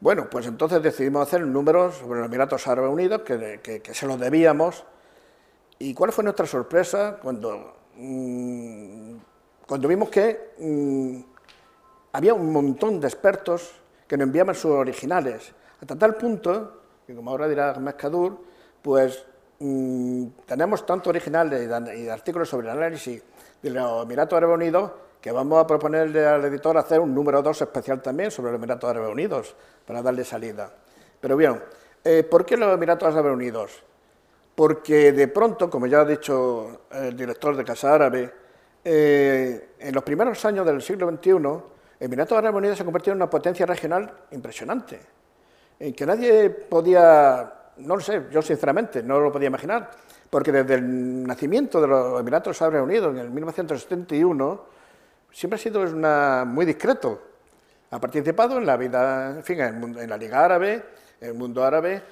Bueno, 0.01 0.31
pues 0.31 0.47
entonces 0.47 0.81
decidimos 0.81 1.27
hacer 1.27 1.43
un 1.43 1.53
número 1.53 1.91
sobre 1.91 2.21
los 2.21 2.29
Emiratos 2.29 2.69
Árabes 2.69 2.93
Unidos, 2.93 3.23
que, 3.23 3.83
se 3.93 4.07
lo 4.07 4.17
debíamos. 4.17 4.85
¿Y 5.81 5.93
cuál 5.93 6.13
fue 6.13 6.23
nuestra 6.23 6.47
sorpresa 6.47 7.19
cuando, 7.21 7.75
mm, 7.97 9.17
cuando 9.67 9.89
vimos 9.89 10.09
que 10.09 10.53
mm, 10.59 11.21
había 12.13 12.33
un 12.33 12.53
montón 12.53 13.01
de 13.01 13.09
expertos 13.09 13.73
que 14.07 14.17
nos 14.17 14.27
enviaban 14.27 14.55
sus 14.55 14.71
originales? 14.71 15.53
Hasta 15.81 15.97
tal 15.97 16.15
punto, 16.15 16.81
que 17.05 17.17
como 17.17 17.33
ahora 17.33 17.49
dirá 17.49 17.75
Mezcadur, 17.75 18.39
pues 18.81 19.25
mm, 19.59 20.27
tenemos 20.47 20.87
tanto 20.87 21.11
originales 21.11 21.69
y 21.97 22.09
artículos 22.09 22.49
sobre 22.49 22.69
el 22.69 22.79
análisis 22.79 23.21
de 23.61 23.71
los 23.71 24.05
Emiratos 24.05 24.37
Árabes 24.37 24.55
Unidos 24.55 24.93
que 25.29 25.33
vamos 25.33 25.63
a 25.63 25.67
proponerle 25.67 26.25
al 26.27 26.43
editor 26.47 26.79
hacer 26.79 27.01
un 27.01 27.15
número 27.15 27.43
2 27.43 27.61
especial 27.61 28.01
también 28.01 28.31
sobre 28.31 28.51
los 28.51 28.59
Emiratos 28.59 28.89
Árabes 28.89 29.11
Unidos, 29.11 29.55
para 29.87 30.01
darle 30.01 30.25
salida. 30.25 30.73
Pero 31.21 31.37
bien, 31.37 31.63
eh, 32.03 32.23
¿por 32.23 32.47
qué 32.47 32.57
los 32.57 32.73
Emiratos 32.73 33.13
Árabes 33.13 33.35
Unidos? 33.35 33.83
Porque 34.55 35.13
de 35.13 35.29
pronto, 35.29 35.69
como 35.69 35.87
ya 35.87 36.01
ha 36.01 36.05
dicho 36.07 36.87
el 36.91 37.15
director 37.15 37.55
de 37.55 37.63
Casa 37.63 37.95
Árabe, 37.95 38.33
eh, 38.83 39.73
en 39.79 39.95
los 39.95 40.03
primeros 40.03 40.43
años 40.47 40.65
del 40.65 40.81
siglo 40.81 41.11
XXI, 41.11 41.63
Emiratos 42.01 42.39
Árabes 42.39 42.57
Unidos 42.57 42.79
se 42.79 42.83
ha 42.83 42.87
convertido 42.87 43.13
en 43.13 43.19
una 43.19 43.29
potencia 43.29 43.67
regional 43.67 44.11
impresionante 44.31 44.99
en 45.79 45.93
que 45.93 46.07
nadie 46.07 46.49
podía, 46.49 47.53
no 47.77 47.97
lo 47.97 48.01
sé, 48.01 48.29
yo 48.31 48.41
sinceramente 48.41 49.03
no 49.03 49.21
lo 49.21 49.31
podía 49.31 49.49
imaginar, 49.49 49.91
porque 50.31 50.53
desde 50.53 50.77
el 50.77 51.27
nacimiento 51.27 51.83
de 51.83 51.87
los 51.87 52.19
Emiratos 52.19 52.63
Árabes 52.63 52.81
Unidos 52.81 53.15
en 53.15 53.19
el 53.19 53.31
1971 53.31 54.78
siempre 55.33 55.57
ha 55.57 55.63
sido 55.63 55.83
una, 55.83 56.45
muy 56.47 56.67
discreto. 56.67 57.23
Ha 57.91 58.01
participado 58.01 58.59
en 58.59 58.67
la 58.67 58.77
vida, 58.77 59.31
en 59.31 59.45
fin, 59.45 59.61
en, 59.61 60.09
la 60.09 60.17
Liga 60.17 60.45
Árabe, 60.45 60.85
en 61.21 61.29
el 61.29 61.35
mundo 61.35 61.65
árabe, 61.65 62.03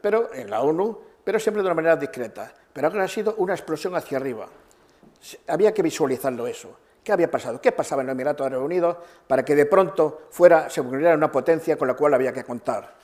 pero 0.00 0.32
en 0.32 0.48
la 0.48 0.60
ONU, 0.62 0.98
pero 1.24 1.40
siempre 1.40 1.62
de 1.62 1.68
una 1.68 1.74
manera 1.74 1.96
discreta. 1.96 2.52
Pero 2.72 2.86
ahora 2.86 3.04
ha 3.04 3.08
sido 3.08 3.34
una 3.38 3.54
explosión 3.54 3.96
hacia 3.96 4.18
arriba. 4.18 4.48
Había 5.48 5.74
que 5.74 5.82
visualizarlo 5.82 6.46
eso. 6.46 6.76
¿Qué 7.02 7.12
había 7.12 7.30
pasado? 7.30 7.60
¿Qué 7.60 7.72
pasaba 7.72 8.02
en 8.02 8.06
los 8.06 8.14
Emiratos 8.14 8.46
Árabes 8.46 8.64
Unidos 8.64 8.96
para 9.26 9.44
que 9.44 9.54
de 9.54 9.66
pronto 9.66 10.28
fuera, 10.30 10.70
se 10.70 10.80
volviera 10.80 11.14
una 11.14 11.32
potencia 11.32 11.76
con 11.76 11.88
la 11.88 11.94
cual 11.94 12.14
había 12.14 12.32
que 12.32 12.44
contar? 12.44 12.94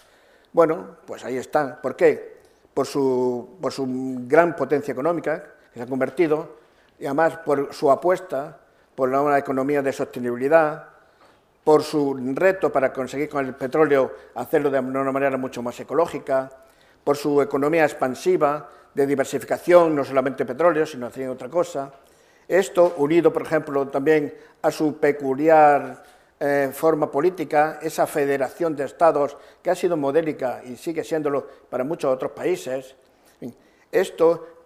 Bueno, 0.53 0.99
pues 1.07 1.25
ahí 1.25 1.37
están. 1.37 1.81
¿Por 1.83 1.97
qué? 1.97 2.37
Por 2.73 2.87
su, 2.87 3.57
por 3.61 3.73
su 3.73 3.87
gran 4.27 4.55
potencia 4.55 4.93
económica, 4.93 5.43
que 5.73 5.81
se 5.81 5.83
ha 5.83 5.87
convertido, 5.87 6.57
y 6.99 7.07
además 7.07 7.39
por 7.39 7.75
su 7.75 7.91
apuesta 7.91 8.61
por 8.97 9.11
una 9.11 9.39
economía 9.39 9.83
de 9.83 9.93
sostenibilidad, 9.93 10.89
por 11.63 11.83
su 11.83 12.15
reto 12.35 12.73
para 12.73 12.93
conseguir 12.93 13.29
con 13.29 13.45
el 13.45 13.55
petróleo 13.55 14.13
hacerlo 14.35 14.71
de 14.71 14.81
una 14.81 15.13
manera 15.13 15.37
mucho 15.37 15.63
más 15.63 15.79
ecológica, 15.79 16.51
por 17.05 17.17
su 17.17 17.41
economía 17.41 17.85
expansiva, 17.85 18.69
de 18.97 19.07
diversificación, 19.07 19.95
no 19.95 20.03
solamente 20.03 20.47
petróleo, 20.47 20.87
sino 20.87 21.07
haciendo 21.07 21.35
otra 21.35 21.51
cosa, 21.51 21.93
esto, 22.49 22.95
unido, 22.97 23.31
por 23.31 23.43
ejemplo, 23.43 23.87
también 23.89 24.33
a 24.63 24.71
su 24.71 24.97
peculiar 24.99 26.03
eh, 26.41 26.71
forma 26.73 27.11
política, 27.11 27.79
esa 27.83 28.07
federación 28.07 28.75
de 28.75 28.85
estados 28.85 29.37
que 29.63 29.71
ha 29.71 29.75
sido 29.75 29.99
modélica 29.99 30.63
y 30.65 30.77
sigue 30.77 31.05
siéndolo 31.05 31.47
para 31.69 31.85
muchos 31.85 32.13
otros 32.13 32.33
países, 32.33 32.97
esto, 33.93 34.65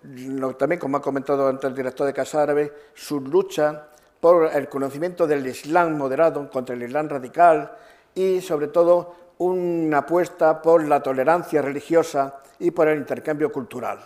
también 0.59 0.81
como 0.81 0.97
ha 0.97 1.03
comentado 1.03 1.49
antes 1.49 1.69
el 1.69 1.75
director 1.75 2.07
de 2.07 2.13
Casa 2.13 2.43
Árabe, 2.43 2.73
su 2.95 3.21
lucha 3.21 3.89
por 4.21 4.51
el 4.55 4.69
conocimiento 4.69 5.27
del 5.27 5.47
Islam 5.47 5.97
moderado 5.97 6.49
contra 6.51 6.75
el 6.75 6.83
Islam 6.83 7.09
radical 7.09 7.73
y, 8.15 8.41
sobre 8.41 8.69
todo, 8.69 9.15
una 9.39 9.99
apuesta 9.99 10.61
por 10.61 10.87
la 10.87 11.03
tolerancia 11.03 11.63
religiosa 11.63 12.43
y 12.59 12.71
por 12.71 12.89
el 12.89 12.99
intercambio 12.99 13.51
cultural. 13.51 13.99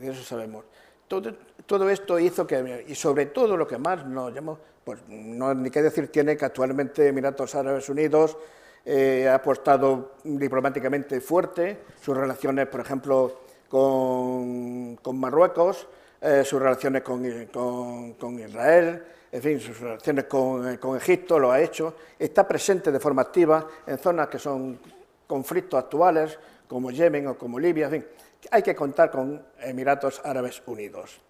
Eso 0.00 0.22
sabemos. 0.22 0.64
Todo, 1.08 1.88
esto 1.88 2.18
hizo 2.18 2.46
que, 2.46 2.84
y 2.86 2.94
sobre 2.94 3.26
todo 3.26 3.56
lo 3.56 3.66
que 3.66 3.78
más 3.78 4.04
nos 4.04 4.32
llamó, 4.34 4.58
pues 4.84 5.00
no 5.08 5.54
ni 5.54 5.70
qué 5.70 5.82
decir 5.82 6.12
tiene 6.12 6.36
que 6.36 6.44
actualmente 6.44 7.08
Emiratos 7.08 7.54
Árabes 7.54 7.88
Unidos 7.88 8.36
eh, 8.84 9.26
ha 9.26 9.36
apostado 9.36 10.16
diplomáticamente 10.22 11.20
fuerte, 11.22 11.78
sus 12.00 12.16
relaciones, 12.16 12.66
por 12.66 12.80
ejemplo, 12.80 13.40
con, 13.68 14.98
Marruecos, 15.14 15.88
eh, 16.20 16.42
sus 16.44 16.60
relaciones 16.60 17.02
con, 17.02 18.14
con 18.18 18.38
Israel, 18.38 19.02
en 19.30 19.42
fin, 19.42 19.60
sus 19.60 19.78
relaciones 19.80 20.24
con, 20.24 20.76
con, 20.78 20.96
Egipto 20.96 21.38
lo 21.38 21.50
ha 21.50 21.60
hecho, 21.60 21.94
está 22.18 22.46
presente 22.46 22.90
de 22.90 23.00
forma 23.00 23.22
activa 23.22 23.66
en 23.86 23.98
zonas 23.98 24.28
que 24.28 24.38
son 24.38 24.78
conflictos 25.26 25.78
actuales, 25.78 26.38
como 26.66 26.90
Yemen 26.90 27.28
o 27.28 27.38
como 27.38 27.58
Libia, 27.58 27.86
en 27.86 27.92
fin, 27.92 28.06
hay 28.50 28.62
que 28.62 28.74
contar 28.74 29.10
con 29.10 29.42
Emiratos 29.60 30.20
Árabes 30.24 30.62
Unidos. 30.66 31.20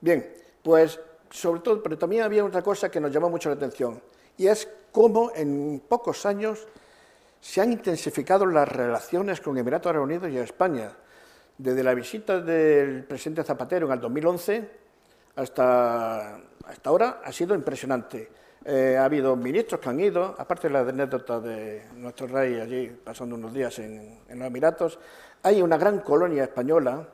Bien, 0.00 0.32
pues 0.62 1.00
sobre 1.30 1.60
todo, 1.60 1.82
pero 1.82 1.98
también 1.98 2.22
había 2.22 2.44
otra 2.44 2.62
cosa 2.62 2.90
que 2.90 3.00
nos 3.00 3.12
llamó 3.12 3.30
mucho 3.30 3.48
la 3.48 3.56
atención, 3.56 4.00
y 4.36 4.46
es 4.46 4.68
cómo 4.92 5.32
en 5.34 5.82
pocos 5.86 6.26
años 6.26 6.66
se 7.40 7.60
han 7.60 7.72
intensificado 7.72 8.46
las 8.46 8.68
relaciones 8.68 9.40
con 9.40 9.56
Emiratos 9.58 9.90
Árabes 9.90 10.06
Unidos 10.06 10.30
y 10.30 10.38
España. 10.38 10.92
Desde 11.56 11.82
la 11.82 11.94
visita 11.94 12.40
del 12.40 13.04
presidente 13.04 13.42
Zapatero 13.44 13.86
en 13.86 13.92
el 13.92 14.00
2011 14.00 14.70
hasta 15.38 16.40
hasta 16.68 16.90
ahora 16.90 17.20
ha 17.24 17.32
sido 17.32 17.54
impresionante. 17.54 18.30
Eh, 18.64 18.96
ha 18.98 19.04
habido 19.04 19.34
ministros 19.36 19.80
que 19.80 19.88
han 19.88 19.98
ido, 19.98 20.34
aparte 20.36 20.68
de 20.68 20.74
la 20.74 20.80
anécdota 20.80 21.40
de 21.40 21.84
nuestro 21.94 22.26
rey 22.26 22.60
allí 22.60 22.88
pasando 23.02 23.36
unos 23.36 23.54
días 23.54 23.78
en, 23.78 24.18
los 24.28 24.46
Emiratos, 24.46 24.98
hay 25.42 25.62
una 25.62 25.78
gran 25.78 26.00
colonia 26.00 26.44
española, 26.44 27.08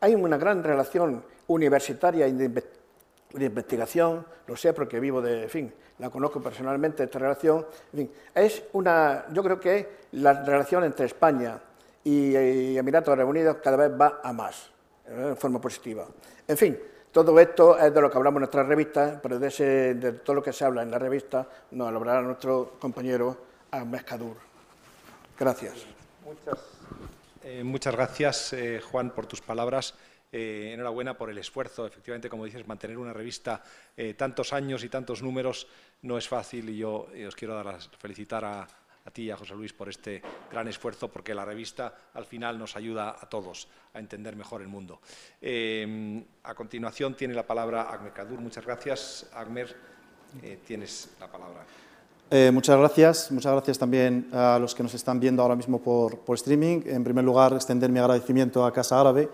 hay 0.00 0.14
una 0.14 0.36
gran 0.36 0.64
relación 0.64 1.22
universitaria 1.46 2.26
y 2.26 2.32
de, 2.32 2.64
investigación, 3.38 4.26
lo 4.46 4.56
sé 4.56 4.72
porque 4.72 4.98
vivo 4.98 5.22
de, 5.22 5.44
en 5.44 5.50
fin, 5.50 5.74
la 5.98 6.10
conozco 6.10 6.40
personalmente, 6.42 7.04
esta 7.04 7.18
relación, 7.18 7.66
en 7.92 7.98
fin, 7.98 8.10
es 8.34 8.64
una, 8.72 9.26
yo 9.32 9.42
creo 9.44 9.60
que 9.60 9.88
la 10.12 10.44
relación 10.44 10.82
entre 10.84 11.06
España 11.06 11.60
y, 12.02 12.36
y 12.36 12.78
Emiratos 12.78 13.12
Árabes 13.12 13.30
Unidos 13.30 13.58
cada 13.62 13.76
vez 13.76 13.90
va 14.00 14.20
a 14.22 14.32
más, 14.32 14.70
eh, 15.06 15.12
de 15.12 15.36
forma 15.36 15.60
positiva. 15.60 16.06
En 16.48 16.56
fin, 16.56 16.76
todo 17.16 17.40
esto 17.40 17.78
es 17.78 17.94
de 17.94 18.00
lo 18.02 18.10
que 18.10 18.18
hablamos 18.18 18.36
en 18.36 18.40
nuestra 18.40 18.62
revista, 18.62 19.18
pero 19.22 19.38
de, 19.38 19.94
de 19.94 20.12
todo 20.12 20.36
lo 20.36 20.42
que 20.42 20.52
se 20.52 20.66
habla 20.66 20.82
en 20.82 20.90
la 20.90 20.98
revista 20.98 21.48
nos 21.70 21.88
hablará 21.88 22.20
nuestro 22.20 22.76
compañero 22.78 23.38
Ahmed 23.70 24.02
Kadur. 24.04 24.36
Gracias. 25.38 25.86
Muchas, 26.22 26.58
eh, 27.42 27.96
gracias, 27.96 28.52
eh, 28.52 28.82
Juan, 28.82 29.12
por 29.12 29.24
tus 29.24 29.40
palabras. 29.40 29.94
Eh, 30.30 30.72
enhorabuena 30.74 31.16
por 31.16 31.30
el 31.30 31.38
esfuerzo. 31.38 31.86
Efectivamente, 31.86 32.28
como 32.28 32.44
dices, 32.44 32.68
mantener 32.68 32.98
una 32.98 33.14
revista 33.14 33.62
tantos 34.18 34.52
años 34.52 34.84
y 34.84 34.90
tantos 34.90 35.22
números 35.22 35.68
no 36.02 36.18
es 36.18 36.28
fácil 36.28 36.68
y 36.68 36.76
yo 36.76 37.08
os 37.26 37.34
quiero 37.34 37.54
dar 37.54 37.64
las, 37.64 37.88
felicitar 37.98 38.44
a, 38.44 38.68
a 39.06 39.10
ti 39.10 39.22
y 39.22 39.30
a 39.30 39.36
José 39.36 39.54
Luis 39.54 39.72
por 39.72 39.88
este 39.88 40.20
gran 40.50 40.66
esfuerzo, 40.68 41.08
porque 41.08 41.34
la 41.34 41.44
revista 41.44 41.94
al 42.14 42.24
final 42.24 42.58
nos 42.58 42.76
ayuda 42.76 43.16
a 43.18 43.28
todos 43.28 43.68
a 43.94 44.00
entender 44.00 44.34
mejor 44.34 44.62
el 44.62 44.68
mundo. 44.68 45.00
Eh, 45.40 46.24
a 46.42 46.54
continuación 46.54 47.14
tiene 47.14 47.34
la 47.34 47.46
palabra 47.46 47.82
Agmer 47.82 48.12
Kadur. 48.12 48.40
Muchas 48.40 48.66
gracias. 48.66 49.30
Agmer, 49.32 49.74
eh, 50.42 50.58
tienes 50.66 51.10
la 51.20 51.28
palabra. 51.28 51.64
Eh, 52.28 52.50
muchas 52.52 52.76
gracias. 52.76 53.30
Muchas 53.30 53.52
gracias 53.52 53.78
también 53.78 54.28
a 54.32 54.58
los 54.58 54.74
que 54.74 54.82
nos 54.82 54.94
están 54.94 55.20
viendo 55.20 55.42
ahora 55.42 55.54
mismo 55.54 55.80
por, 55.80 56.20
streaming. 56.34 56.82
En 56.86 57.04
primer 57.04 57.24
lugar, 57.24 57.52
extender 57.52 57.90
mi 57.90 58.00
agradecimiento 58.00 58.64
a 58.64 58.72
Casa 58.72 59.00
Árabe 59.00 59.28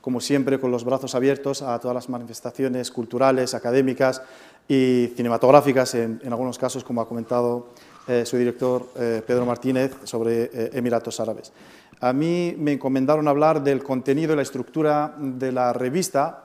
como 0.00 0.18
siempre, 0.18 0.58
con 0.58 0.70
los 0.70 0.82
brazos 0.82 1.14
abiertos 1.14 1.60
a 1.60 1.78
todas 1.78 1.94
las 1.94 2.08
manifestaciones 2.08 2.90
culturales, 2.90 3.52
académicas 3.52 4.22
y 4.66 5.12
cinematográficas, 5.14 5.94
en 5.94 6.18
algunos 6.24 6.56
casos, 6.56 6.82
como 6.82 7.02
ha 7.02 7.06
comentado 7.06 7.68
eh, 8.06 8.24
su 8.24 8.36
director 8.38 8.88
eh, 8.96 9.22
Pedro 9.26 9.44
Martínez 9.44 9.94
sobre 10.04 10.44
eh, 10.44 10.70
Emiratos 10.72 11.20
Árabes. 11.20 11.52
A 12.00 12.12
mí 12.12 12.54
me 12.58 12.72
encomendaron 12.72 13.28
hablar 13.28 13.62
del 13.62 13.82
contenido 13.82 14.32
y 14.32 14.36
la 14.36 14.42
estructura 14.42 15.14
de 15.18 15.52
la 15.52 15.72
revista, 15.72 16.44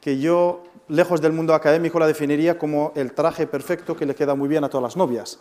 que 0.00 0.18
yo, 0.18 0.64
lejos 0.88 1.20
del 1.20 1.32
mundo 1.32 1.54
académico, 1.54 1.98
la 1.98 2.06
definiría 2.06 2.58
como 2.58 2.92
el 2.96 3.12
traje 3.12 3.46
perfecto 3.46 3.94
que 3.94 4.06
le 4.06 4.14
queda 4.14 4.34
muy 4.34 4.48
bien 4.48 4.64
a 4.64 4.70
todas 4.70 4.82
las 4.82 4.96
novias. 4.96 5.38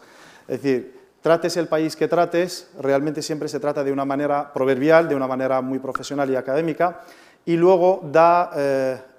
Es 0.48 0.62
decir, 0.62 1.00
trates 1.22 1.56
el 1.56 1.68
país 1.68 1.96
que 1.96 2.10
trates, 2.10 2.70
realmente 2.82 3.22
siempre 3.22 3.48
se 3.48 3.62
trata 3.62 3.84
de 3.84 3.94
una 3.94 4.04
manera 4.04 4.52
proverbial, 4.54 5.08
de 5.08 5.16
una 5.16 5.28
manera 5.28 5.62
muy 5.62 5.80
profesional 5.80 6.30
y 6.30 6.36
académica, 6.36 7.02
y 7.46 7.56
luego 7.56 8.02
da 8.12 8.52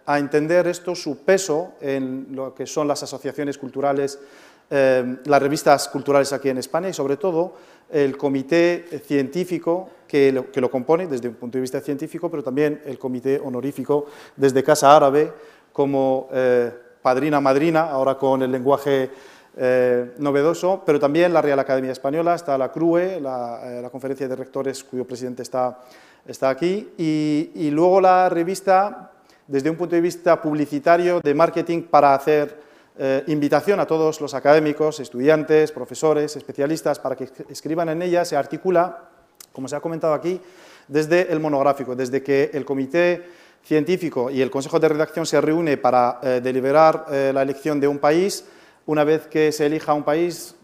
a 0.06 0.18
entender 0.18 0.68
esto 0.68 0.94
su 0.94 1.24
peso 1.24 1.72
en 1.80 2.28
lo 2.30 2.54
que 2.54 2.66
son 2.66 2.86
las 2.86 3.02
asociaciones 3.02 3.58
culturales 3.58 4.20
Em, 4.68 5.18
las 5.26 5.40
revistas 5.40 5.86
culturales 5.86 6.32
aquí 6.32 6.48
en 6.48 6.58
España 6.58 6.88
y 6.88 6.92
sobre 6.92 7.16
todo 7.16 7.54
el 7.88 8.16
comité 8.16 9.00
científico 9.06 9.88
que 10.08 10.32
lo, 10.32 10.50
que 10.50 10.60
lo, 10.60 10.68
compone 10.68 11.06
desde 11.06 11.28
un 11.28 11.34
punto 11.34 11.56
de 11.56 11.62
vista 11.62 11.80
científico, 11.80 12.28
pero 12.28 12.42
también 12.42 12.82
el 12.84 12.98
comité 12.98 13.38
honorífico 13.38 14.06
desde 14.34 14.64
Casa 14.64 14.96
Árabe 14.96 15.32
como 15.72 16.28
eh, 16.32 16.72
padrina 17.00 17.40
madrina, 17.40 17.82
ahora 17.82 18.16
con 18.16 18.42
el 18.42 18.50
lenguaje 18.50 19.08
eh, 19.56 20.14
novedoso, 20.18 20.82
pero 20.84 20.98
también 20.98 21.32
la 21.32 21.42
Real 21.42 21.60
Academia 21.60 21.92
Española, 21.92 22.34
está 22.34 22.58
la 22.58 22.72
CRUE, 22.72 23.20
la, 23.20 23.60
eh, 23.62 23.88
conferencia 23.92 24.26
de 24.26 24.34
rectores 24.34 24.82
cuyo 24.82 25.04
presidente 25.04 25.42
está, 25.42 25.78
está 26.26 26.48
aquí, 26.48 26.90
y, 26.98 27.52
y 27.54 27.70
luego 27.70 28.00
la 28.00 28.28
revista 28.28 29.12
desde 29.46 29.70
un 29.70 29.76
punto 29.76 29.94
de 29.94 30.00
vista 30.00 30.42
publicitario, 30.42 31.20
de 31.20 31.34
marketing, 31.34 31.82
para 31.82 32.14
hacer 32.14 32.65
eh, 32.98 33.24
invitación 33.26 33.78
a 33.78 33.86
todos 33.86 34.22
los 34.22 34.32
académicos, 34.32 35.00
estudiantes, 35.00 35.70
profesores, 35.70 36.34
especialistas, 36.34 36.98
para 36.98 37.14
que 37.14 37.28
escriban 37.50 37.90
en 37.90 38.00
ella, 38.00 38.24
se 38.24 38.36
articula, 38.36 39.10
como 39.52 39.68
se 39.68 39.76
ha 39.76 39.80
comentado 39.80 40.14
aquí, 40.14 40.40
desde 40.88 41.30
el 41.30 41.38
monográfico, 41.38 41.94
desde 41.94 42.22
que 42.22 42.50
el 42.54 42.64
comité 42.64 43.22
científico 43.62 44.30
y 44.30 44.40
el 44.40 44.50
consejo 44.50 44.80
de 44.80 44.88
redacción 44.88 45.26
se 45.26 45.40
reúne 45.40 45.76
para 45.76 46.20
eh, 46.22 46.40
deliberar 46.42 47.06
eh, 47.10 47.32
la 47.34 47.42
elección 47.42 47.80
de 47.80 47.88
un 47.88 47.98
país, 47.98 48.46
una 48.86 49.04
vez 49.04 49.26
que 49.26 49.52
se 49.52 49.66
elija 49.66 49.92
un 49.92 50.04
país, 50.04 50.54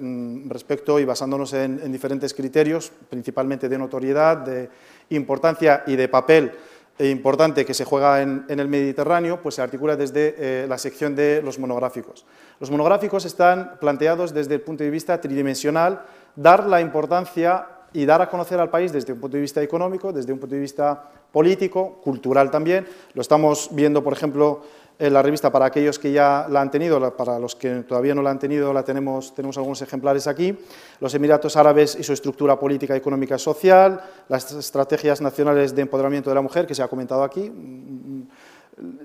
mm, 0.00 0.48
respecto 0.48 0.98
y 0.98 1.04
basándonos 1.04 1.52
en, 1.52 1.80
en 1.84 1.92
diferentes 1.92 2.34
criterios, 2.34 2.90
principalmente 3.08 3.68
de 3.68 3.78
notoriedad, 3.78 4.38
de 4.38 4.70
importancia 5.10 5.84
y 5.86 5.94
de 5.94 6.08
papel 6.08 6.52
importante 6.98 7.64
que 7.64 7.74
se 7.74 7.84
juega 7.84 8.22
en, 8.22 8.44
el 8.48 8.68
Mediterráneo, 8.68 9.42
pues 9.42 9.56
se 9.56 9.62
articula 9.62 9.96
desde 9.96 10.34
eh, 10.38 10.66
la 10.66 10.78
sección 10.78 11.14
de 11.14 11.42
los 11.42 11.58
monográficos. 11.58 12.24
Los 12.58 12.70
monográficos 12.70 13.24
están 13.24 13.78
planteados 13.80 14.32
desde 14.32 14.54
el 14.54 14.62
punto 14.62 14.82
de 14.82 14.90
vista 14.90 15.20
tridimensional, 15.20 16.02
dar 16.34 16.66
la 16.66 16.80
importancia 16.80 17.66
y 17.92 18.04
dar 18.06 18.22
a 18.22 18.28
conocer 18.28 18.60
al 18.60 18.70
país 18.70 18.92
desde 18.92 19.12
un 19.12 19.20
punto 19.20 19.36
de 19.36 19.42
vista 19.42 19.62
económico, 19.62 20.12
desde 20.12 20.32
un 20.32 20.38
punto 20.38 20.54
de 20.54 20.60
vista 20.60 21.10
político, 21.32 22.00
cultural 22.02 22.50
también. 22.50 22.86
Lo 23.14 23.22
estamos 23.22 23.68
viendo, 23.72 24.02
por 24.02 24.12
ejemplo, 24.12 24.62
la 24.98 25.22
revista 25.22 25.52
para 25.52 25.66
aquellos 25.66 25.98
que 25.98 26.10
ya 26.10 26.46
la 26.48 26.60
han 26.60 26.70
tenido, 26.70 27.16
para 27.16 27.38
los 27.38 27.54
que 27.54 27.82
todavía 27.82 28.14
no 28.14 28.22
la 28.22 28.30
han 28.30 28.38
tenido, 28.38 28.72
la 28.72 28.82
tenemos, 28.82 29.34
tenemos 29.34 29.56
algunos 29.58 29.82
ejemplares 29.82 30.26
aquí. 30.26 30.56
Los 31.00 31.14
Emiratos 31.14 31.56
Árabes 31.56 31.96
y 32.00 32.02
su 32.02 32.12
estructura 32.12 32.58
política, 32.58 32.96
económica 32.96 33.36
y 33.36 33.38
social, 33.38 34.00
las 34.28 34.50
estrategias 34.52 35.20
nacionales 35.20 35.74
de 35.74 35.82
empoderamiento 35.82 36.30
de 36.30 36.34
la 36.34 36.42
mujer, 36.42 36.66
que 36.66 36.74
se 36.74 36.82
ha 36.82 36.88
comentado 36.88 37.22
aquí. 37.22 37.52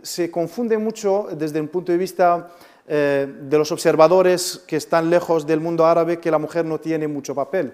Se 0.01 0.31
confunde 0.31 0.77
mucho 0.77 1.27
desde 1.33 1.59
el 1.59 1.67
punto 1.67 1.91
de 1.91 1.97
vista 1.97 2.47
eh, 2.87 3.27
de 3.43 3.57
los 3.57 3.71
observadores 3.71 4.63
que 4.65 4.77
están 4.77 5.09
lejos 5.09 5.45
del 5.45 5.59
mundo 5.59 5.85
árabe 5.85 6.19
que 6.19 6.31
la 6.31 6.39
mujer 6.39 6.65
no 6.65 6.79
tiene 6.79 7.07
mucho 7.07 7.35
papel 7.35 7.73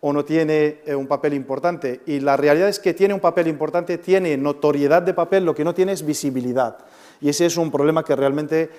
o 0.00 0.12
no 0.12 0.24
tiene 0.24 0.78
eh, 0.86 0.94
un 0.94 1.06
papel 1.06 1.34
importante. 1.34 2.00
Y 2.06 2.20
la 2.20 2.36
realidad 2.36 2.68
es 2.68 2.78
que 2.78 2.94
tiene 2.94 3.14
un 3.14 3.20
papel 3.20 3.48
importante, 3.48 3.98
tiene 3.98 4.36
notoriedad 4.36 5.02
de 5.02 5.14
papel, 5.14 5.44
lo 5.44 5.54
que 5.54 5.64
no 5.64 5.74
tiene 5.74 5.92
es 5.92 6.04
visibilidad. 6.04 6.78
Y 7.20 7.28
ese 7.28 7.46
es 7.46 7.56
un 7.56 7.70
problema 7.70 8.04
que 8.04 8.14
realmente 8.14 8.70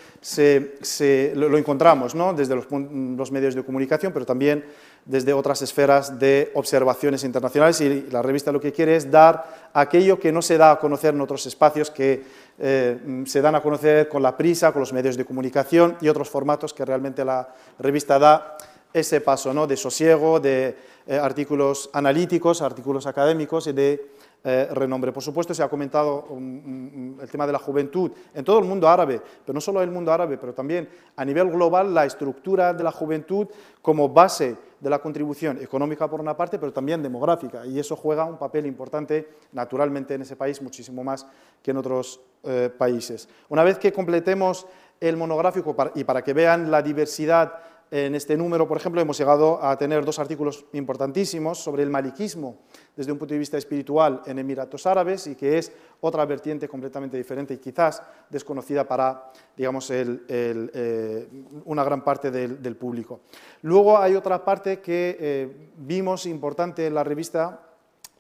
lo, 1.34 1.58
encontramos 1.58 2.16
¿no? 2.16 2.34
desde 2.34 2.56
los, 2.56 3.32
medios 3.32 3.56
de 3.56 3.64
comunicación, 3.64 4.14
pero 4.14 4.26
también 4.26 4.64
desde 5.06 5.34
otras 5.34 5.62
esferas 5.62 6.20
de 6.20 6.52
observaciones 6.54 7.24
internacionales. 7.24 7.82
Y 7.82 8.08
la 8.12 8.22
revista 8.22 8.52
lo 8.52 8.62
que 8.62 8.72
quiere 8.72 8.96
es 8.96 9.10
dar 9.10 9.70
aquello 9.74 10.20
que 10.20 10.32
no 10.32 10.42
se 10.42 10.58
da 10.58 10.72
a 10.72 10.80
conocer 10.80 11.14
en 11.14 11.22
otros 11.22 11.46
espacios, 11.46 11.90
que 11.90 12.24
eh, 12.60 13.24
se 13.26 13.42
dan 13.42 13.56
a 13.56 13.62
conocer 13.62 14.08
con 14.10 14.22
la 14.22 14.36
prisa, 14.36 14.72
con 14.72 14.82
los 14.82 14.94
medios 14.94 15.18
de 15.18 15.26
comunicación 15.26 15.98
y 16.02 16.10
otros 16.10 16.30
formatos 16.30 16.74
que 16.74 16.86
realmente 16.86 17.24
la 17.24 17.48
revista 17.80 18.20
da 18.20 18.58
ese 18.94 19.22
paso 19.22 19.54
¿no? 19.54 19.68
de 19.68 19.78
sosiego, 19.78 20.40
de 20.40 20.76
eh, 21.08 21.18
artículos 21.18 21.90
analíticos, 21.94 22.62
artículos 22.62 23.06
académicos 23.06 23.68
y 23.68 23.74
de 23.74 24.12
eh. 24.44 25.12
Por 25.14 25.24
supuesto, 25.24 25.54
se 25.54 25.64
ha 25.64 25.70
comentado 25.70 26.28
el 26.32 27.30
tema 27.30 27.46
de 27.46 27.54
la 27.54 27.60
juventud 27.60 28.12
en 28.34 28.46
todo 28.46 28.60
el 28.60 28.66
mundo 28.66 28.88
árabe, 28.88 29.22
pero 29.46 29.54
no 29.54 29.62
solo 29.62 29.82
en 29.82 29.90
el 29.90 29.94
mundo 29.94 30.12
árabe, 30.12 30.38
pero 30.38 30.54
también 30.54 30.88
a 31.16 31.26
nivel 31.26 31.50
global 31.50 31.94
la 31.94 32.06
estructura 32.06 32.74
de 32.74 32.84
la 32.84 32.92
juventud 32.92 33.48
como 33.82 34.10
base 34.10 34.56
de 34.80 34.90
la 34.90 35.00
contribución 35.00 35.58
económica 35.62 36.08
por 36.10 36.22
una 36.22 36.38
parte, 36.38 36.60
pero 36.60 36.72
también 36.72 37.02
demográfica, 37.02 37.66
y 37.66 37.80
eso 37.80 37.96
juega 37.96 38.26
un 38.26 38.38
papel 38.38 38.66
importante 38.66 39.28
naturalmente 39.52 40.14
en 40.14 40.22
ese 40.22 40.36
país, 40.36 40.62
muchísimo 40.62 41.04
más 41.04 41.26
que 41.62 41.72
en 41.72 41.78
otros 41.78 42.20
eh, 42.44 42.70
países. 42.78 43.28
Una 43.50 43.64
vez 43.64 43.80
que 43.80 43.92
completemos 43.92 44.68
el 45.00 45.18
monográfico 45.18 45.76
y 45.96 46.04
para 46.04 46.24
que 46.24 46.34
vean 46.34 46.72
la 46.72 46.82
diversidad 46.82 47.54
en 47.90 48.16
este 48.16 48.36
número, 48.36 48.68
por 48.68 48.78
ejemplo, 48.78 49.00
hemos 49.00 49.18
llegado 49.18 49.64
a 49.64 49.78
tener 49.78 50.04
dos 50.04 50.20
artículos 50.20 50.66
importantísimos 50.74 51.58
sobre 51.60 51.84
el 51.84 51.90
maliquismo 51.90 52.58
desde 52.96 53.12
un 53.12 53.18
punto 53.18 53.34
de 53.34 53.40
vista 53.40 53.58
espiritual 53.58 54.22
en 54.26 54.40
Emiratos 54.40 54.86
Árabes 54.86 55.28
y 55.28 55.36
que 55.36 55.58
es 55.58 55.72
otra 56.02 56.26
vertiente 56.26 56.68
completamente 56.68 57.16
diferente 57.16 57.54
y 57.54 57.58
quizás 57.58 58.02
desconocida 58.30 58.86
para 58.88 59.32
digamos, 59.56 59.90
eh, 59.92 61.28
una 61.66 61.84
gran 61.84 62.04
parte 62.04 62.30
del, 62.30 62.76
público. 62.76 63.22
Luego 63.62 63.98
hay 63.98 64.16
otra 64.16 64.44
parte 64.44 64.82
que 64.82 65.18
eh, 65.20 65.70
vimos 65.78 66.26
importante 66.26 66.86
en 66.86 66.94
la 66.94 67.04
revista 67.04 67.68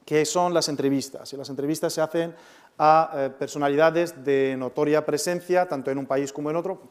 que 0.08 0.23
son 0.23 0.53
las 0.53 0.69
entrevistas. 0.69 1.34
Y 1.34 1.36
las 1.36 1.49
entrevistas 1.49 1.91
se 1.91 1.99
hacen 1.99 2.34
a 2.77 3.11
eh, 3.15 3.29
personalidades 3.31 4.23
de 4.23 4.55
notoria 4.57 5.05
presencia, 5.05 5.67
tanto 5.67 5.89
en 5.89 5.97
un 5.97 6.05
país 6.05 6.31
como 6.31 6.49
en 6.49 6.55
otro. 6.55 6.81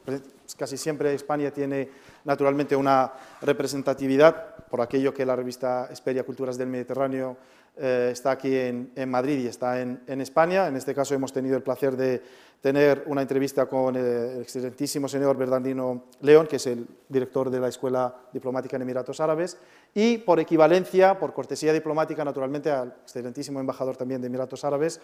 Casi 0.56 0.76
siempre 0.76 1.14
España 1.14 1.50
tiene 1.50 1.88
naturalmente 2.24 2.74
una 2.74 3.12
representatividad, 3.40 4.56
por 4.68 4.80
aquello 4.80 5.14
que 5.14 5.24
la 5.24 5.36
revista 5.36 5.88
Esperia 5.90 6.24
Culturas 6.24 6.58
del 6.58 6.68
Mediterráneo 6.68 7.36
eh, 7.78 8.08
está 8.10 8.30
aquí 8.30 8.56
en, 8.56 8.90
Madrid 9.06 9.44
y 9.44 9.46
está 9.46 9.80
en, 9.80 10.20
España. 10.20 10.66
En 10.66 10.76
este 10.76 10.94
caso 10.94 11.14
hemos 11.14 11.32
tenido 11.32 11.56
el 11.56 11.62
placer 11.62 11.96
de 11.96 12.22
tener 12.60 13.04
una 13.06 13.20
entrevista 13.20 13.66
con 13.66 13.94
el 13.94 14.40
excelentísimo 14.40 15.08
señor 15.08 15.36
Bernardino 15.36 16.04
León, 16.22 16.46
que 16.46 16.56
es 16.56 16.66
el 16.66 16.86
director 17.08 17.50
de 17.50 17.60
la 17.60 17.68
Escuela 17.68 18.14
Diplomática 18.32 18.76
en 18.76 18.82
Emiratos 18.82 19.20
Árabes, 19.20 19.58
y 19.94 20.18
por 20.18 20.40
equivalencia, 20.40 21.18
por 21.18 21.34
cortesía 21.34 21.72
diplomática, 21.72 22.24
naturalmente, 22.24 22.70
al 22.70 22.96
excelentísimo 23.02 23.60
embajador 23.60 23.96
también 23.96 24.22
de 24.22 24.28
Emiratos 24.28 24.64
Árabes, 24.64 25.00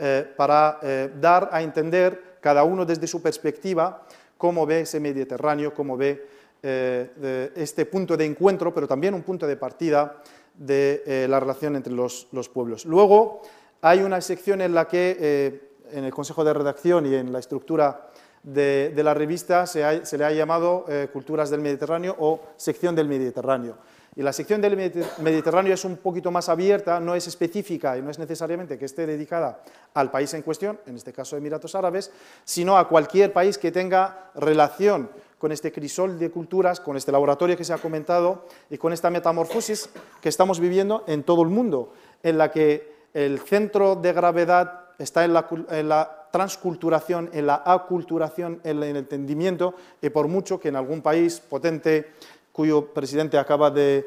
eh, 0.00 0.32
para 0.36 0.78
eh, 0.82 1.10
dar 1.20 1.48
a 1.50 1.60
entender 1.60 2.38
cada 2.40 2.62
uno 2.62 2.84
desde 2.84 3.08
su 3.08 3.20
perspectiva 3.20 4.06
cómo 4.36 4.64
ve 4.64 4.82
ese 4.82 5.00
Mediterráneo, 5.00 5.74
cómo 5.74 5.96
ve 5.96 6.24
eh, 6.62 7.50
este 7.56 7.84
punto 7.84 8.16
de 8.16 8.24
encuentro, 8.24 8.72
pero 8.72 8.86
también 8.86 9.14
un 9.14 9.22
punto 9.22 9.44
de 9.44 9.56
partida 9.56 10.22
de 10.54 11.26
la 11.28 11.40
relación 11.40 11.74
entre 11.74 11.92
los, 11.92 12.26
pueblos. 12.52 12.84
Luego 12.84 13.42
hay 13.80 14.02
una 14.02 14.20
sección 14.20 14.60
en 14.60 14.74
la 14.74 14.86
que 14.86 15.70
en 15.90 16.04
el 16.04 16.12
Consejo 16.12 16.44
de 16.44 16.52
Redacción 16.52 17.06
y 17.06 17.14
en 17.14 17.32
la 17.32 17.38
estructura 17.40 18.10
de, 18.42 18.92
la 18.96 19.14
revista 19.14 19.66
se, 19.66 20.04
se, 20.04 20.18
le 20.18 20.24
ha 20.24 20.32
llamado 20.32 20.84
Culturas 21.12 21.50
del 21.50 21.60
Mediterráneo 21.60 22.14
o 22.18 22.40
Sección 22.56 22.94
del 22.94 23.08
Mediterráneo. 23.08 23.78
Y 24.18 24.22
la 24.22 24.32
sección 24.32 24.60
del 24.60 24.76
Mediterráneo 25.18 25.72
es 25.72 25.84
un 25.84 25.98
poquito 25.98 26.32
más 26.32 26.48
abierta, 26.48 26.98
no 26.98 27.14
es 27.14 27.28
específica 27.28 27.96
y 27.96 28.02
no 28.02 28.10
es 28.10 28.18
necesariamente 28.18 28.76
que 28.76 28.84
esté 28.84 29.06
dedicada 29.06 29.62
al 29.94 30.10
país 30.10 30.34
en 30.34 30.42
cuestión, 30.42 30.80
en 30.86 30.96
este 30.96 31.12
caso 31.12 31.36
Emiratos 31.36 31.76
Árabes, 31.76 32.10
sino 32.44 32.76
a 32.76 32.88
cualquier 32.88 33.32
país 33.32 33.58
que 33.58 33.70
tenga 33.70 34.32
relación 34.34 35.08
con 35.38 35.52
este 35.52 35.70
crisol 35.70 36.18
de 36.18 36.32
culturas, 36.32 36.80
con 36.80 36.96
este 36.96 37.12
laboratorio 37.12 37.56
que 37.56 37.62
se 37.62 37.72
ha 37.72 37.78
comentado 37.78 38.44
y 38.68 38.76
con 38.76 38.92
esta 38.92 39.08
metamorfosis 39.08 39.88
que 40.20 40.28
estamos 40.28 40.58
viviendo 40.58 41.04
en 41.06 41.22
todo 41.22 41.42
el 41.42 41.48
mundo, 41.48 41.92
en 42.24 42.38
la 42.38 42.50
que 42.50 42.92
el 43.14 43.38
centro 43.38 43.94
de 43.94 44.12
gravedad 44.12 44.88
está 44.98 45.24
en 45.24 45.32
la, 45.32 46.14
transculturación, 46.32 47.30
en 47.32 47.46
la 47.46 47.62
aculturación, 47.64 48.60
en 48.64 48.82
el 48.82 48.96
entendimiento, 48.96 49.74
y 50.02 50.10
por 50.10 50.28
mucho 50.28 50.60
que 50.60 50.68
en 50.68 50.76
algún 50.76 51.00
país 51.02 51.40
potente 51.40 52.12
cuyo 52.58 52.92
presidente 52.92 53.38
acaba 53.38 53.70
de, 53.70 54.04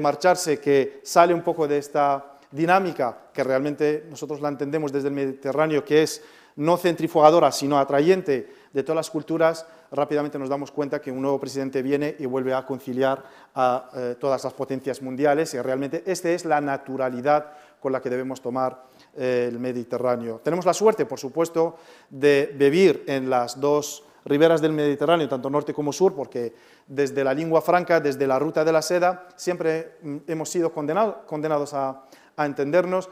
marcharse, 0.00 0.58
que 0.58 0.98
sale 1.04 1.32
un 1.32 1.42
poco 1.42 1.68
de 1.68 1.78
esta 1.78 2.34
dinámica, 2.50 3.30
que 3.32 3.44
realmente 3.44 4.06
nosotros 4.10 4.40
la 4.40 4.48
entendemos 4.48 4.90
desde 4.90 5.06
el 5.06 5.14
Mediterráneo, 5.14 5.84
que 5.84 6.02
es 6.02 6.20
no 6.56 6.76
centrifugadora, 6.78 7.52
sino 7.52 7.78
atrayente 7.78 8.52
de 8.72 8.82
todas 8.82 8.96
las 8.96 9.08
culturas, 9.08 9.64
rápidamente 9.92 10.36
nos 10.36 10.48
damos 10.48 10.72
cuenta 10.72 11.00
que 11.00 11.12
un 11.12 11.22
nuevo 11.22 11.38
presidente 11.38 11.80
viene 11.80 12.16
y 12.18 12.26
vuelve 12.26 12.52
a 12.52 12.66
conciliar 12.66 13.22
a 13.54 13.88
eh, 13.94 14.16
todas 14.18 14.42
las 14.42 14.52
potencias 14.52 15.00
mundiales 15.00 15.54
y 15.54 15.60
realmente 15.60 16.02
esta 16.04 16.28
es 16.30 16.44
la 16.44 16.60
naturalidad 16.60 17.52
con 17.78 17.92
la 17.92 18.00
que 18.02 18.10
debemos 18.10 18.42
tomar 18.42 18.82
eh, 19.16 19.46
el 19.48 19.60
Mediterráneo. 19.60 20.40
Tenemos 20.42 20.66
la 20.66 20.74
suerte, 20.74 21.06
por 21.06 21.20
supuesto, 21.20 21.76
de 22.10 22.52
vivir 22.56 23.04
en 23.06 23.30
las 23.30 23.60
dos 23.60 24.02
riberas 24.24 24.60
del 24.60 24.72
Mediterráneo, 24.72 25.28
tanto 25.28 25.50
norte 25.50 25.74
como 25.74 25.92
sur, 25.92 26.14
porque 26.14 26.54
desde 26.86 27.24
la 27.24 27.34
lengua 27.34 27.60
franca, 27.60 28.00
desde 28.00 28.26
la 28.26 28.38
ruta 28.38 28.64
de 28.64 28.72
la 28.72 28.82
seda, 28.82 29.28
siempre 29.36 29.96
mm, 30.02 30.16
hemos 30.26 30.48
sido 30.48 30.72
condenados 30.72 31.74
a, 31.74 32.04
entendernos. 32.38 33.08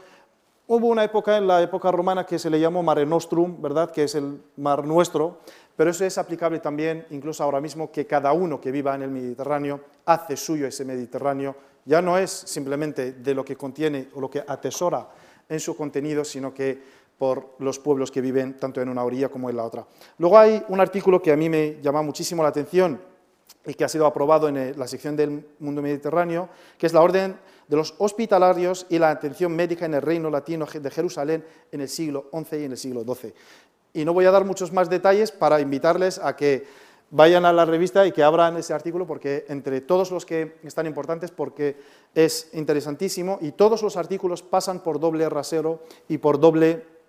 Hubo 0.67 0.87
una 0.87 1.03
época, 1.03 1.37
en 1.37 1.47
la 1.47 1.61
época 1.61 1.91
romana, 1.91 2.25
que 2.25 2.39
se 2.39 2.49
le 2.49 2.59
llamó 2.59 2.83
Mare 2.83 3.05
Nostrum, 3.05 3.61
¿verdad?, 3.61 3.91
que 3.91 4.03
es 4.03 4.15
el 4.15 4.41
mar 4.57 4.85
nuestro, 4.85 5.39
pero 5.75 5.89
eso 5.89 6.05
es 6.05 6.17
aplicable 6.17 6.59
también, 6.59 7.05
incluso 7.11 7.43
ahora 7.43 7.61
mismo, 7.61 7.91
que 7.91 8.05
cada 8.05 8.33
uno 8.33 8.59
que 8.59 8.71
viva 8.71 8.95
en 8.95 9.03
el 9.03 9.11
Mediterráneo 9.11 9.81
hace 10.05 10.35
suyo 10.35 10.67
ese 10.67 10.85
Mediterráneo, 10.85 11.55
ya 11.85 12.01
no 12.01 12.17
es 12.17 12.31
simplemente 12.31 13.13
de 13.13 13.33
lo 13.33 13.43
que 13.43 13.55
contiene 13.55 14.09
o 14.13 14.21
lo 14.21 14.29
que 14.29 14.43
atesora 14.45 15.07
en 15.49 15.59
su 15.59 15.75
contenido, 15.75 16.23
sino 16.23 16.53
que 16.53 17.00
por 17.21 17.49
los 17.59 17.77
pueblos 17.77 18.09
que 18.09 18.19
viven 18.19 18.57
tanto 18.57 18.81
en 18.81 18.89
una 18.89 19.03
orilla 19.03 19.29
como 19.29 19.47
en 19.47 19.55
la 19.55 19.63
otra. 19.63 19.85
Luego 20.17 20.39
hay 20.39 20.65
un 20.69 20.81
artículo 20.81 21.21
que 21.21 21.31
a 21.31 21.37
mí 21.37 21.49
me 21.49 21.77
llama 21.79 22.01
muchísimo 22.01 22.41
la 22.41 22.49
atención 22.49 22.99
y 23.63 23.75
que 23.75 23.83
ha 23.83 23.87
sido 23.87 24.07
aprobado 24.07 24.47
en 24.47 24.73
la 24.75 24.87
sección 24.87 25.15
del 25.15 25.45
mundo 25.59 25.83
mediterráneo, 25.83 26.49
que 26.79 26.87
es 26.87 26.93
la 26.93 27.01
orden 27.01 27.37
de 27.67 27.77
los 27.77 27.93
hospitalarios 27.99 28.87
y 28.89 28.97
la 28.97 29.11
atención 29.11 29.55
médica 29.55 29.85
en 29.85 29.93
el 29.93 30.01
reino 30.01 30.31
latino 30.31 30.65
de 30.65 30.89
Jerusalén 30.89 31.45
en 31.71 31.81
el 31.81 31.89
siglo 31.89 32.25
XI 32.33 32.57
y 32.57 32.63
en 32.63 32.71
el 32.71 32.77
siglo 32.79 33.03
XII. 33.03 33.35
Y 33.93 34.03
no 34.03 34.13
voy 34.13 34.25
a 34.25 34.31
dar 34.31 34.43
muchos 34.43 34.73
más 34.73 34.89
detalles 34.89 35.31
para 35.31 35.61
invitarles 35.61 36.17
a 36.17 36.35
que 36.35 36.65
vayan 37.11 37.45
a 37.45 37.53
la 37.53 37.65
revista 37.65 38.03
y 38.07 38.13
que 38.13 38.23
abran 38.23 38.57
ese 38.57 38.73
artículo, 38.73 39.05
porque 39.05 39.45
entre 39.47 39.81
todos 39.81 40.09
los 40.09 40.25
que 40.25 40.55
están 40.63 40.87
importantes, 40.87 41.29
porque 41.29 41.77
es 42.15 42.49
interesantísimo 42.53 43.37
y 43.41 43.51
todos 43.51 43.83
los 43.83 43.95
artículos 43.95 44.41
pasan 44.41 44.79
por 44.79 44.99
doble 44.99 45.29
rasero 45.29 45.83
y 46.07 46.17
por 46.17 46.39
doble 46.39 47.00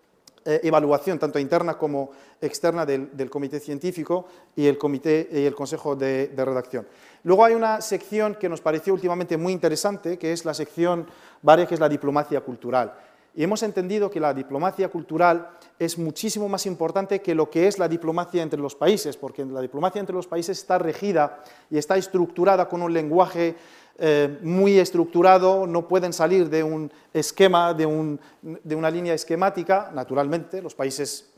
eh, 0.44 0.60
evaluación, 0.64 1.18
tanto 1.18 1.38
interna 1.38 1.74
como 1.74 2.10
externa, 2.40 2.84
del, 2.84 3.30
comité 3.30 3.60
científico 3.60 4.26
y 4.56 4.66
el, 4.66 4.76
comité, 4.76 5.28
y 5.30 5.44
el 5.44 5.54
consejo 5.54 5.94
de, 5.94 6.32
redacción. 6.36 6.86
Luego 7.22 7.44
hay 7.44 7.54
una 7.54 7.80
sección 7.80 8.34
que 8.34 8.48
nos 8.48 8.60
pareció 8.60 8.92
últimamente 8.92 9.36
muy 9.36 9.52
interesante, 9.52 10.18
que 10.18 10.32
es 10.32 10.44
la 10.44 10.52
sección 10.52 11.06
varia, 11.42 11.66
que 11.66 11.74
es 11.74 11.80
la 11.80 11.88
diplomacia 11.88 12.40
cultural. 12.40 12.92
Y 13.34 13.44
hemos 13.44 13.62
entendido 13.62 14.10
que 14.10 14.20
la 14.20 14.34
diplomacia 14.34 14.88
cultural 14.88 15.48
es 15.78 15.96
muchísimo 15.96 16.48
más 16.48 16.66
importante 16.66 17.22
que 17.22 17.34
lo 17.34 17.48
que 17.48 17.66
es 17.66 17.78
la 17.78 17.88
diplomacia 17.88 18.42
entre 18.42 18.60
los 18.60 18.74
países, 18.74 19.16
porque 19.16 19.44
la 19.44 19.60
diplomacia 19.60 20.00
entre 20.00 20.14
los 20.14 20.26
países 20.26 20.58
está 20.58 20.76
regida 20.78 21.42
y 21.70 21.78
está 21.78 21.96
estructurada 21.96 22.68
con 22.68 22.82
un 22.82 22.92
lenguaje 22.92 23.54
eh, 23.98 24.38
muy 24.42 24.78
estructurado, 24.78 25.66
no 25.66 25.86
pueden 25.86 26.12
salir 26.12 26.48
de 26.48 26.62
un 26.62 26.90
esquema, 27.12 27.74
de, 27.74 27.86
una 27.86 28.90
línea 28.90 29.12
esquemática, 29.12 29.90
naturalmente, 29.94 30.62
los 30.62 30.74
países 30.74 31.30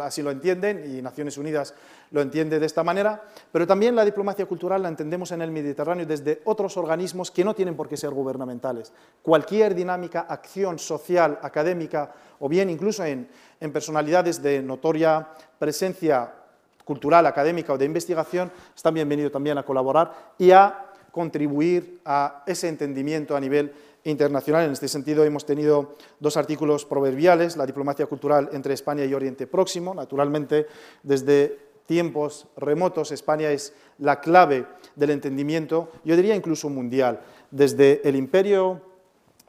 así 0.00 0.22
lo 0.22 0.30
entienden 0.30 0.96
y 0.96 1.02
Naciones 1.02 1.36
Unidas 1.36 1.74
lo 2.10 2.22
entiende 2.22 2.58
de 2.58 2.66
esta 2.66 2.82
manera, 2.82 3.22
pero 3.52 3.66
también 3.66 3.94
la 3.94 4.04
diplomacia 4.04 4.46
cultural 4.46 4.82
la 4.82 4.88
entendemos 4.88 5.30
en 5.32 5.42
el 5.42 5.50
Mediterráneo 5.50 6.06
desde 6.06 6.40
otros 6.44 6.76
organismos 6.76 7.30
que 7.30 7.44
no 7.44 7.54
tienen 7.54 7.76
por 7.76 7.88
qué 7.88 7.96
ser 7.96 8.10
gubernamentales. 8.10 8.92
Cualquier 9.22 9.74
dinámica, 9.74 10.22
acción 10.22 10.78
social, 10.78 11.38
académica 11.42 12.12
o 12.40 12.48
bien 12.48 12.70
incluso 12.70 13.04
en, 13.04 13.28
en 13.60 13.72
personalidades 13.72 14.42
de 14.42 14.62
notoria 14.62 15.28
presencia 15.58 16.32
cultural, 16.84 17.26
académica 17.26 17.72
o 17.72 17.78
de 17.78 17.84
investigación, 17.84 18.50
están 18.74 18.94
bienvenidos 18.94 19.30
también 19.30 19.58
a 19.58 19.62
colaborar 19.62 20.34
y 20.38 20.50
a 20.50 20.89
contribuir 21.10 22.00
a 22.04 22.42
ese 22.46 22.68
entendimiento 22.68 23.36
a 23.36 23.40
nivel 23.40 23.72
internacional. 24.04 24.64
En 24.64 24.72
este 24.72 24.88
sentido, 24.88 25.24
hemos 25.24 25.44
tenido 25.44 25.96
dos 26.18 26.36
artículos 26.36 26.84
proverbiales, 26.84 27.56
la 27.56 27.66
diplomacia 27.66 28.06
cultural 28.06 28.48
entre 28.52 28.74
España 28.74 29.04
y 29.04 29.14
Oriente 29.14 29.46
Próximo. 29.46 29.94
Naturalmente, 29.94 30.66
desde 31.02 31.58
tiempos 31.86 32.46
remotos, 32.56 33.12
España 33.12 33.50
es 33.50 33.74
la 33.98 34.20
clave 34.20 34.66
del 34.94 35.10
entendimiento, 35.10 35.90
yo 36.04 36.16
diría 36.16 36.34
incluso 36.34 36.68
mundial. 36.68 37.20
Desde 37.50 38.00
el 38.08 38.16
imperio 38.16 38.80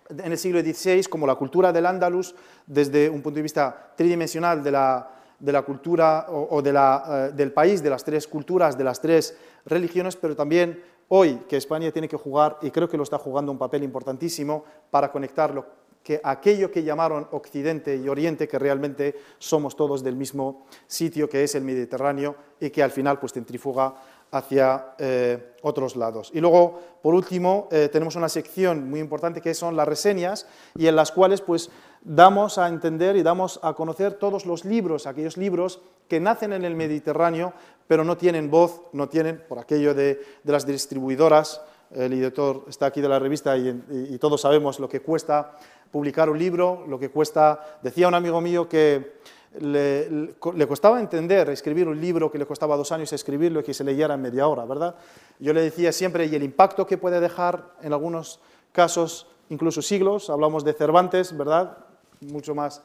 en 0.09 0.31
el 0.31 0.37
siglo 0.37 0.59
XVI, 0.61 1.03
como 1.03 1.27
la 1.27 1.35
cultura 1.35 1.71
del 1.71 1.85
Andalus, 1.85 2.35
desde 2.65 3.09
un 3.09 3.21
punto 3.21 3.37
de 3.37 3.43
vista 3.43 3.93
tridimensional 3.95 4.63
de 4.63 4.71
la, 4.71 5.61
cultura 5.65 6.27
o, 6.29 6.59
eh, 6.59 7.31
del 7.33 7.51
país, 7.51 7.81
de 7.81 7.89
las 7.89 8.03
tres 8.03 8.27
culturas, 8.27 8.77
de 8.77 8.83
las 8.83 8.99
tres 8.99 9.37
religiones, 9.65 10.15
pero 10.15 10.35
también 10.35 10.81
hoy 11.13 11.41
que 11.47 11.57
España 11.57 11.91
tiene 11.91 12.07
que 12.07 12.15
jugar, 12.15 12.57
y 12.61 12.71
creo 12.71 12.87
que 12.87 12.95
lo 12.95 13.03
está 13.03 13.17
jugando 13.17 13.51
un 13.51 13.57
papel 13.57 13.83
importantísimo, 13.83 14.63
para 14.89 15.11
conectarlo 15.11 15.65
que 16.03 16.19
aquello 16.23 16.71
que 16.71 16.83
llamaron 16.83 17.27
Occidente 17.31 17.95
y 17.95 18.07
Oriente, 18.07 18.47
que 18.47 18.57
realmente 18.57 19.15
somos 19.37 19.75
todos 19.75 20.03
del 20.03 20.15
mismo 20.15 20.65
sitio, 20.87 21.29
que 21.29 21.43
es 21.43 21.53
el 21.53 21.63
Mediterráneo, 21.63 22.35
y 22.59 22.69
que 22.69 22.81
al 22.81 22.91
final 22.91 23.19
pues 23.19 23.33
centrifuga 23.33 23.93
hacia 24.31 24.95
eh, 24.97 25.55
otros 25.61 25.95
lados. 25.97 26.31
Y 26.33 26.39
luego, 26.39 26.79
por 27.01 27.13
último, 27.13 27.67
eh, 27.71 27.89
tenemos 27.91 28.15
una 28.15 28.29
sección 28.29 28.89
muy 28.89 29.01
importante 29.01 29.41
que 29.41 29.53
son 29.53 29.75
las 29.75 29.87
reseñas 29.87 30.47
y 30.75 30.87
en 30.87 30.95
las 30.95 31.11
cuales 31.11 31.41
pues, 31.41 31.69
damos 32.01 32.57
a 32.57 32.69
entender 32.69 33.17
y 33.17 33.23
damos 33.23 33.59
a 33.61 33.73
conocer 33.73 34.13
todos 34.13 34.45
los 34.45 34.63
libros, 34.63 35.05
aquellos 35.05 35.35
libros 35.35 35.81
que 36.07 36.19
nacen 36.19 36.53
en 36.53 36.65
el 36.65 36.75
Mediterráneo, 36.75 37.53
pero 37.91 38.05
no 38.05 38.15
tienen 38.15 38.49
voz, 38.49 38.83
no 38.93 39.09
tienen, 39.09 39.43
por 39.49 39.59
aquello 39.59 39.93
de, 39.93 40.17
las 40.45 40.65
distribuidoras, 40.65 41.59
el 41.93 42.13
editor 42.13 42.63
está 42.69 42.85
aquí 42.85 43.01
de 43.01 43.09
la 43.09 43.19
revista 43.19 43.57
y 43.57 44.17
todos 44.17 44.39
sabemos 44.39 44.79
lo 44.79 44.87
que 44.87 45.01
cuesta 45.01 45.57
publicar 45.91 46.29
un 46.29 46.39
libro, 46.39 46.85
lo 46.87 46.97
que 46.97 47.09
cuesta, 47.09 47.79
decía 47.83 48.07
un 48.07 48.13
amigo 48.13 48.39
mío 48.39 48.69
que 48.69 49.17
le, 49.59 50.37
costaba 50.69 51.01
entender 51.01 51.49
escribir 51.49 51.89
un 51.89 51.99
libro 51.99 52.31
que 52.31 52.37
le 52.37 52.45
costaba 52.45 52.77
dos 52.77 52.93
años 52.93 53.11
escribirlo 53.11 53.59
y 53.59 53.63
que 53.63 53.73
se 53.73 53.83
leyera 53.83 54.13
en 54.13 54.21
media 54.21 54.47
hora, 54.47 54.63
¿verdad? 54.63 54.95
Yo 55.39 55.51
le 55.51 55.59
decía 55.59 55.91
siempre, 55.91 56.27
y 56.27 56.33
el 56.33 56.43
impacto 56.43 56.87
que 56.87 56.97
puede 56.97 57.19
dejar 57.19 57.73
en 57.81 57.91
algunos 57.91 58.39
casos, 58.71 59.27
incluso 59.49 59.81
siglos, 59.81 60.29
hablamos 60.29 60.63
de 60.63 60.71
Cervantes, 60.71 61.37
¿verdad? 61.37 61.77
Mucho 62.21 62.55
más, 62.55 62.83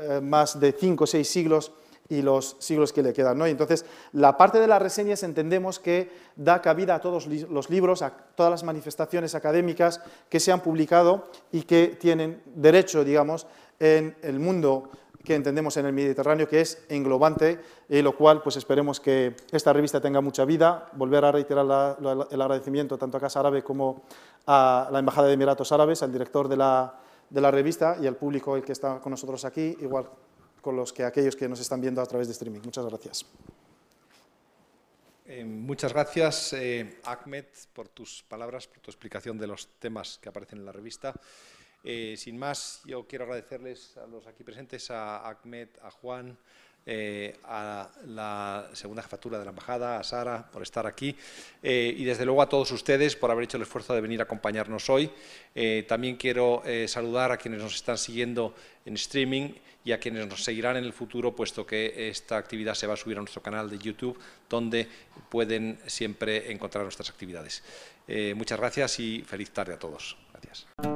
eh, 0.00 0.22
más 0.22 0.58
de 0.58 0.72
cinco 0.72 1.04
o 1.04 1.06
seis 1.06 1.28
siglos 1.28 1.72
y 2.08 2.22
los 2.22 2.56
siglos 2.58 2.92
que 2.92 3.02
le 3.02 3.12
quedan. 3.12 3.38
¿no? 3.38 3.46
Y 3.46 3.50
entonces, 3.50 3.84
la 4.12 4.36
parte 4.36 4.60
de 4.60 4.66
las 4.66 4.80
reseñas 4.80 5.22
entendemos 5.22 5.78
que 5.78 6.10
da 6.36 6.62
cabida 6.62 6.96
a 6.96 7.00
todos 7.00 7.26
los 7.26 7.70
libros, 7.70 8.02
a 8.02 8.10
todas 8.10 8.50
las 8.50 8.64
manifestaciones 8.64 9.34
académicas 9.34 10.00
que 10.28 10.40
se 10.40 10.52
han 10.52 10.60
publicado 10.60 11.28
y 11.52 11.62
que 11.62 11.88
tienen 11.88 12.42
derecho, 12.54 13.04
digamos, 13.04 13.46
en 13.78 14.16
el 14.22 14.38
mundo 14.38 14.90
que 15.24 15.34
entendemos 15.34 15.76
en 15.76 15.86
el 15.86 15.92
Mediterráneo, 15.92 16.48
que 16.48 16.60
es 16.60 16.86
englobante, 16.88 17.58
y 17.88 18.00
lo 18.00 18.16
cual 18.16 18.42
pues 18.42 18.56
esperemos 18.56 19.00
que 19.00 19.34
esta 19.50 19.72
revista 19.72 20.00
tenga 20.00 20.20
mucha 20.20 20.44
vida. 20.44 20.88
Volver 20.92 21.24
a 21.24 21.32
reiterar 21.32 21.96
el 22.30 22.40
agradecimiento 22.40 22.96
tanto 22.96 23.16
a 23.16 23.20
Casa 23.20 23.40
Árabe 23.40 23.64
como 23.64 24.04
a 24.46 24.88
la 24.92 25.00
Embajada 25.00 25.26
de 25.26 25.34
Emiratos 25.34 25.72
Árabes, 25.72 26.04
al 26.04 26.12
director 26.12 26.46
de 26.46 26.56
la, 26.56 26.94
de 27.28 27.40
la 27.40 27.50
revista 27.50 27.96
y 28.00 28.06
al 28.06 28.14
público 28.14 28.60
que 28.62 28.72
está 28.72 29.00
con 29.00 29.10
nosotros 29.10 29.44
aquí, 29.44 29.76
igual 29.80 30.06
con 30.66 30.74
los 30.74 30.92
que 30.92 31.04
aquellos 31.04 31.36
que 31.36 31.48
nos 31.48 31.60
están 31.60 31.80
viendo 31.80 32.02
a 32.02 32.06
través 32.06 32.26
de 32.26 32.32
streaming. 32.32 32.58
Muchas 32.64 32.84
gracias. 32.86 33.24
Eh, 35.24 35.44
muchas 35.44 35.92
gracias, 35.92 36.54
eh, 36.54 36.98
Ahmed, 37.04 37.44
por 37.72 37.86
tus 37.88 38.24
palabras, 38.24 38.66
por 38.66 38.80
tu 38.80 38.90
explicación 38.90 39.38
de 39.38 39.46
los 39.46 39.68
temas 39.78 40.18
que 40.20 40.28
aparecen 40.28 40.58
en 40.58 40.66
la 40.66 40.72
revista. 40.72 41.14
Eh, 41.84 42.16
sin 42.18 42.36
más, 42.36 42.82
yo 42.84 43.06
quiero 43.06 43.26
agradecerles 43.26 43.96
a 43.96 44.08
los 44.08 44.26
aquí 44.26 44.42
presentes, 44.42 44.90
a 44.90 45.28
Ahmed, 45.28 45.68
a 45.82 45.90
Juan, 45.92 46.36
eh, 46.88 47.36
a 47.44 47.88
la 48.06 48.68
segunda 48.72 49.02
jefatura 49.02 49.38
de 49.38 49.44
la 49.44 49.50
embajada, 49.50 49.98
a 49.98 50.04
Sara, 50.04 50.48
por 50.50 50.62
estar 50.62 50.86
aquí 50.86 51.16
eh, 51.60 51.92
y 51.96 52.04
desde 52.04 52.24
luego 52.24 52.42
a 52.42 52.48
todos 52.48 52.70
ustedes 52.70 53.16
por 53.16 53.30
haber 53.30 53.44
hecho 53.44 53.56
el 53.56 53.64
esfuerzo 53.64 53.92
de 53.92 54.00
venir 54.00 54.20
a 54.20 54.22
acompañarnos 54.22 54.88
hoy. 54.88 55.10
también 55.88 56.16
quiero 56.16 56.62
saludar 56.86 57.32
a 57.32 57.36
quienes 57.38 57.62
nos 57.62 57.74
están 57.74 57.98
siguiendo 57.98 58.54
en 58.84 58.94
streaming 58.94 59.50
y 59.84 59.92
a 59.92 59.98
quienes 59.98 60.26
nos 60.26 60.44
seguirán 60.44 60.76
en 60.76 60.84
el 60.84 60.92
futuro, 60.92 61.34
puesto 61.34 61.66
que 61.66 62.08
esta 62.08 62.36
actividad 62.36 62.74
se 62.74 62.86
va 62.86 62.94
a 62.94 62.96
subir 62.96 63.16
a 63.16 63.20
nuestro 63.20 63.42
canal 63.42 63.70
de 63.70 63.78
YouTube, 63.78 64.18
donde 64.48 64.86
pueden 65.30 65.78
siempre 65.86 66.52
encontrar 66.52 66.84
nuestras 66.84 67.10
actividades. 67.10 67.62
muchas 68.34 68.58
gracias 68.58 69.00
y 69.00 69.22
feliz 69.26 69.50
tarde 69.50 69.74
a 69.74 69.78
todos. 69.78 70.16
Gracias. 70.32 70.95